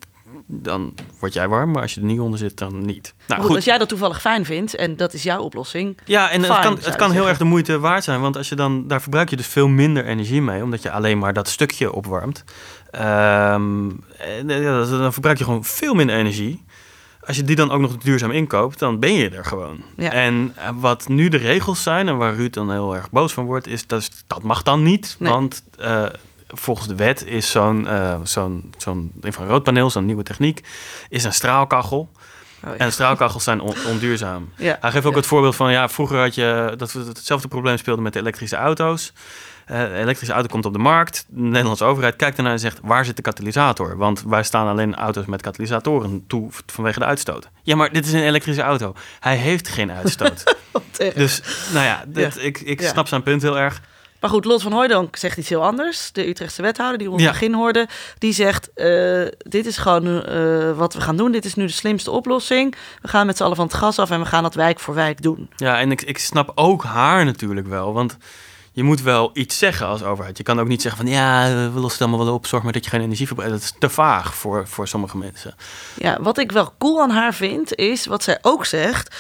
[0.48, 1.72] dan word jij warm.
[1.72, 3.14] Maar als je er niet onder zit, dan niet.
[3.28, 3.56] Nou goed, goed.
[3.56, 5.98] als jij dat toevallig fijn vindt en dat is jouw oplossing.
[6.06, 8.22] Ja, en het kan, het kan heel erg de moeite waard zijn.
[8.22, 10.64] Want als je dan, daar verbruik je dus veel minder energie mee.
[10.64, 12.44] Omdat je alleen maar dat stukje opwarmt.
[12.92, 16.64] Ehm, en, eh, ja, dan verbruik je gewoon veel minder energie.
[17.32, 19.84] Als je die dan ook nog duurzaam inkoopt, dan ben je er gewoon.
[19.98, 20.12] Ja.
[20.12, 23.46] En eh, wat nu de regels zijn, en waar Ruud dan heel erg boos van
[23.46, 25.16] wordt, is dat dat mag dan niet.
[25.20, 25.32] Nee.
[25.32, 26.06] Want eh,
[26.48, 30.62] volgens de wet is zo'n eh, zo'n zo'n infraroodpaneel, zo'n nieuwe techniek,
[31.10, 32.10] is een straalkachel.
[32.64, 32.78] Oh, ja.
[32.78, 34.50] En straalkachels zijn on- onduurzaam.
[34.58, 34.78] Ja.
[34.82, 38.04] Hij geeft ook het voorbeeld van, ja, vroeger had je dat we hetzelfde probleem speelden
[38.04, 39.14] met de elektrische auto's.
[39.72, 41.26] Eh, elektrische auto komt op de markt.
[41.30, 43.98] De Nederlandse overheid kijkt ernaar en zegt, waar zit de katalysator?
[43.98, 47.50] Want wij staan alleen auto's met katalysatoren toe vanwege de uitstoot.
[47.64, 48.94] Ja, maar dit is een elektrische auto.
[49.20, 50.56] Hij heeft geen uitstoot.
[51.16, 51.42] Dus,
[51.74, 52.88] nou ja, dit, ik, ik Ja.
[52.90, 53.82] snap zijn punt heel erg.
[54.20, 56.12] Maar goed, Lot van Hooijdonk zegt iets heel anders.
[56.12, 57.26] De Utrechtse wethouder die we op Ja.
[57.26, 57.88] het begin hoorden.
[58.18, 61.32] Die zegt, eh, dit is gewoon eh, wat we gaan doen.
[61.32, 62.76] Dit is nu de slimste oplossing.
[63.02, 64.94] We gaan met z'n allen van het gas af en we gaan dat wijk voor
[64.94, 65.50] wijk doen.
[65.56, 67.94] Ja, en ik, ik snap ook haar natuurlijk wel.
[67.94, 68.18] Want
[68.72, 70.38] je moet wel iets zeggen als overheid.
[70.38, 72.46] Je kan ook niet zeggen van ja, we lossen het allemaal wel op.
[72.46, 73.54] Zorg maar dat je geen energie verbruikt.
[73.54, 75.56] Dat is te vaag voor, voor sommige mensen.
[75.98, 79.16] Ja, wat ik wel cool aan haar vind, is wat zij ook zegt.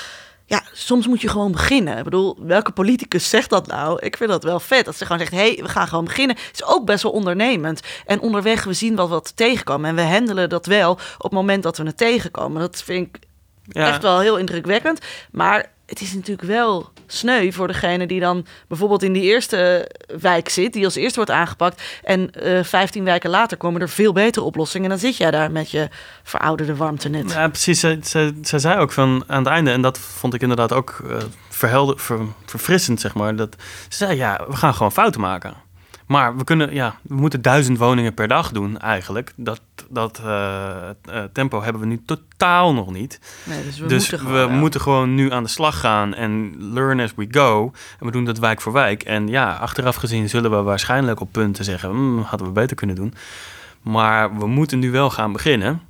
[0.46, 1.98] Ja, soms moet je gewoon beginnen.
[1.98, 4.00] Ik bedoel, welke politicus zegt dat nou?
[4.00, 4.86] Ik vind dat wel vet.
[4.86, 6.36] Dat ze gewoon zegt, hé, hey, we gaan gewoon beginnen.
[6.36, 7.82] Het is ook best wel ondernemend.
[8.06, 9.90] En onderweg, we zien wel wat tegenkomen.
[9.90, 12.62] En we handelen dat wel op het moment dat we het tegenkomen.
[12.62, 13.24] Dat vind ik
[13.64, 15.00] Ja, echt wel heel indrukwekkend.
[15.32, 19.90] Maar het is natuurlijk wel sneu voor degene die dan bijvoorbeeld in die eerste
[20.20, 21.82] wijk zit, die als eerste wordt aangepakt.
[22.04, 24.84] En eh 15 wijken later komen er veel betere oplossingen.
[24.92, 25.90] En dan zit jij daar met je
[26.24, 27.32] verouderde warmtenet.
[27.32, 27.80] Ja, precies.
[27.80, 31.18] Zij, zei ook van aan het einde, en dat vond ik inderdaad ook eh,
[31.50, 33.36] verhelder, ver- verfrissend, zeg maar.
[33.36, 33.56] Dat
[33.90, 35.54] ze zei, ja, we gaan gewoon fouten maken.
[36.12, 39.34] Maar we kunnen, ja, we moeten duizend woningen per dag doen eigenlijk.
[39.36, 43.20] Dat, dat eh, eh, tempo hebben we nu totaal nog niet.
[43.44, 44.58] Nee, dus we dus moeten gewoon we wel.
[44.58, 47.72] moeten gewoon nu aan de slag gaan en learn as we go.
[48.00, 49.04] En we doen dat wijk voor wijk.
[49.04, 52.96] En ja, achteraf gezien zullen we waarschijnlijk op punten zeggen, "Hmm, hadden we beter kunnen
[52.96, 53.14] doen.
[53.82, 55.82] Maar we moeten nu wel gaan beginnen.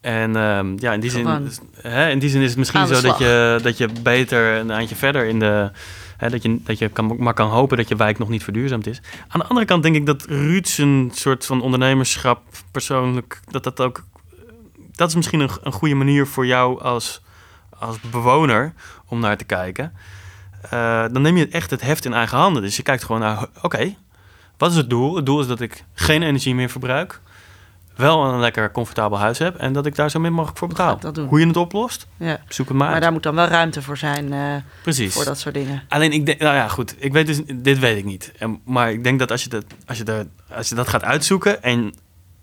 [0.00, 1.50] En ehm, ja, in die, zin,
[1.80, 4.96] hè, in die zin is het misschien zo dat je, dat je beter een eindje
[4.96, 5.70] verder in de.
[6.22, 8.86] Hè, dat je, dat je kan, maar kan hopen dat je wijk nog niet verduurzaamd
[8.86, 9.00] is.
[9.28, 13.40] Aan de andere kant denk ik dat Ruud zijn soort van ondernemerschap persoonlijk.
[13.50, 14.04] dat dat ook.
[14.92, 17.22] Dat is misschien een, een goede manier voor jou als,
[17.78, 18.72] als bewoner
[19.06, 19.92] om naar te kijken.
[20.70, 22.62] Eh, dan neem je echt het heft in eigen handen.
[22.62, 23.94] Dus je kijkt gewoon naar, oké,
[24.56, 25.16] wat is het doel?
[25.16, 27.20] Het doel is dat ik geen energie meer verbruik.
[27.96, 29.56] Wel een lekker comfortabel huis heb.
[29.56, 30.98] En dat ik daar zo min mogelijk voor betaal.
[30.98, 31.16] dat?
[31.16, 32.38] Hoe je het oplost, Ja.
[32.48, 35.14] zoek het maar, Maar daar moet dan wel ruimte voor zijn, eh, Precies.
[35.14, 35.82] voor dat soort dingen.
[35.88, 36.94] Alleen ik denk, nou ja, goed.
[36.98, 38.32] Ik weet dus, dit weet ik niet.
[38.38, 40.24] En, maar ik denk dat als je dat, als je daar,
[40.54, 41.94] als je dat gaat uitzoeken en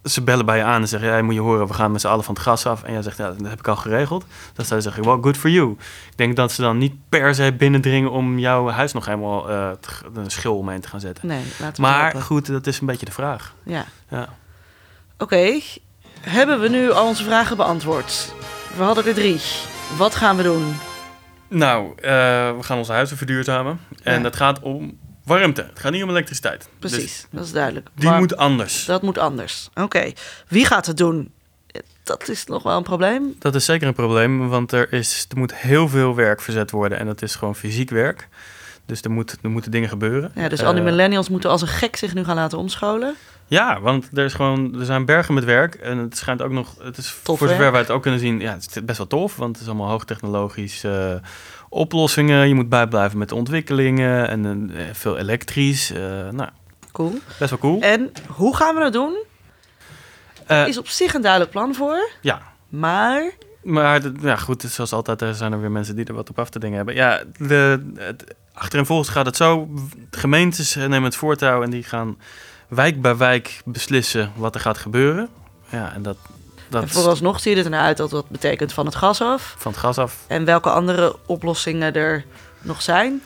[0.04, 2.08] ze bellen bij je aan en zeggen, ja, moet je horen, we gaan met z'n
[2.08, 2.84] allen van het gas af.
[2.84, 4.26] En jij zegt, ja, dat heb ik al geregeld.
[4.54, 5.72] Dan zou je zeggen, well, good for you.
[6.10, 9.72] Ik denk dat ze dan niet per se binnendringen om jouw huis nog helemaal eh,
[9.72, 11.28] te een schil omheen te gaan zetten.
[11.28, 12.22] Nee, laten we Maar hopen.
[12.22, 13.54] goed, dat is een beetje de vraag.
[13.64, 13.86] Ja.
[14.10, 14.28] Ja.
[15.22, 15.60] Oké,
[16.22, 18.34] hebben we nu al onze vragen beantwoord?
[18.78, 19.40] We hadden er drie.
[19.98, 20.76] Wat gaan we doen?
[21.48, 22.12] Nou, eh,
[22.56, 23.80] we gaan onze huizen verduurzamen.
[24.04, 24.20] En Ja.
[24.24, 25.66] dat gaat om warmte.
[25.70, 26.70] Het gaat niet om elektriciteit.
[26.80, 27.88] Dus Precies, dat is duidelijk.
[27.96, 28.86] die Maar moet anders.
[28.86, 29.70] Dat moet anders.
[29.76, 30.12] Oké,
[30.48, 31.32] wie gaat het doen?
[32.04, 33.36] Dat is nog wel een probleem.
[33.40, 36.98] Dat is zeker een probleem, want er, is, er moet heel veel werk verzet worden.
[37.00, 38.28] En dat is gewoon fysiek werk.
[38.86, 40.32] Dus er, moet, er moeten dingen gebeuren.
[40.36, 43.16] Ja, dus Eh, al die millennials moeten als een gek zich nu gaan laten omscholen.
[43.50, 45.76] Ja, want er, is gewoon, er zijn bergen met werk.
[45.76, 46.76] En het schijnt ook nog...
[46.80, 48.40] Het is Tof voor zover wij het ook kunnen zien...
[48.40, 49.36] Ja, het is best wel tof.
[49.36, 51.30] Want het is allemaal hoogtechnologische eh,
[51.70, 52.48] oplossingen.
[52.48, 54.28] Je moet bijblijven met de ontwikkelingen.
[54.28, 55.92] En eh, veel elektrisch.
[55.92, 56.50] eh, nou,
[56.92, 57.20] Cool.
[57.40, 57.82] Best wel cool.
[57.82, 59.18] En hoe gaan we dat doen?
[60.68, 62.10] Is op zich een duidelijk plan voor.
[62.22, 63.32] ja, Maar
[63.64, 66.50] Maar ja, goed, zoals altijd er zijn er weer mensen die er wat op af
[66.50, 66.96] te dingen hebben.
[66.96, 69.70] Ja, de, het, achter en volgens gaat het zo.
[70.12, 72.18] Gemeentes nemen het voortouw en die gaan
[72.70, 75.30] wijk bij wijk beslissen wat er gaat gebeuren.
[75.70, 76.18] Ja, en dat,
[76.70, 79.56] dat en vooralsnog ziet het ernaar uit dat dat betekent van het gas af.
[79.58, 80.16] van het gas af.
[80.28, 82.26] En welke andere oplossingen er
[82.62, 83.22] nog zijn.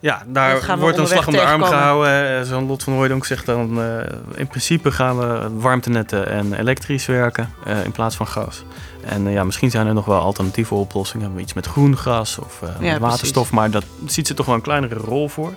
[0.00, 2.38] Ja, daar wordt een slag om de arm gehouden.
[2.40, 3.82] Eh, Zo'n Lot van Hooydonk zegt dan...
[3.82, 3.98] eh,
[4.34, 8.62] in principe gaan we warmtenetten en elektrisch werken eh, in plaats van gas.
[9.04, 11.38] En eh, ja, misschien zijn er nog wel alternatieve oplossingen.
[11.38, 13.50] Iets met groen gas of Ja, waterstof.
[13.52, 15.54] Maar dat ziet ze toch wel een kleinere rol voor.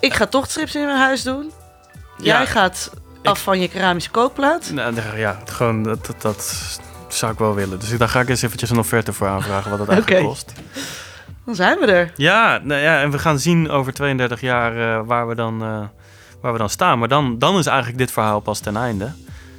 [0.00, 1.50] Ik ga toch strips in mijn huis doen.
[2.22, 2.90] Jij gaat
[3.22, 4.70] af van je keramische kookplaat.
[4.70, 6.74] Nou, ja, gewoon dat, dat, dat
[7.08, 7.78] zou ik wel willen.
[7.78, 10.28] Dus daar ga ik eens eventjes een offerte voor aanvragen wat het eigenlijk Oké.
[10.28, 10.52] kost.
[11.44, 12.12] Dan zijn we er.
[12.16, 15.82] Ja, nou ja, en we gaan zien over 32 jaar eh, waar, we dan, eh,
[16.40, 16.98] waar we dan staan.
[16.98, 19.12] Maar dan, dan is eigenlijk dit verhaal pas ten einde.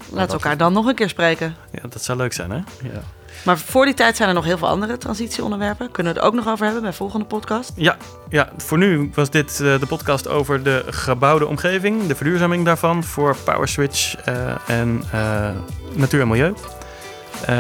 [0.10, 1.56] Laten we elkaar dan nog een keer spreken.
[1.72, 2.58] Ja, dat zou leuk zijn, hè?
[2.84, 3.02] Ja.
[3.46, 5.92] Maar voor die tijd zijn er nog heel veel andere transitieonderwerpen.
[5.92, 7.72] Kunnen we het ook nog over hebben bij volgende podcast.
[7.76, 7.98] Ja,
[8.30, 13.04] ja, voor nu was dit eh, de podcast over de gebouwde omgeving, de verduurzaming daarvan
[13.04, 15.50] voor PowerSwitch eh, en eh,
[15.94, 16.54] natuur en milieu.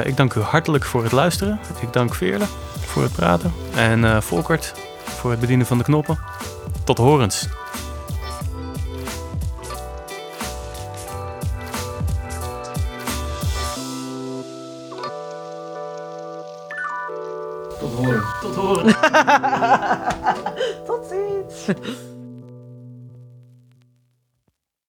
[0.03, 1.59] Ik dank u hartelijk voor het luisteren.
[1.81, 2.45] Ik dank Veerle
[2.85, 4.73] voor het praten en Volkert
[5.03, 6.19] voor het bedienen van de knoppen.
[6.83, 7.47] Tot horens.
[20.85, 21.77] Tot ziens.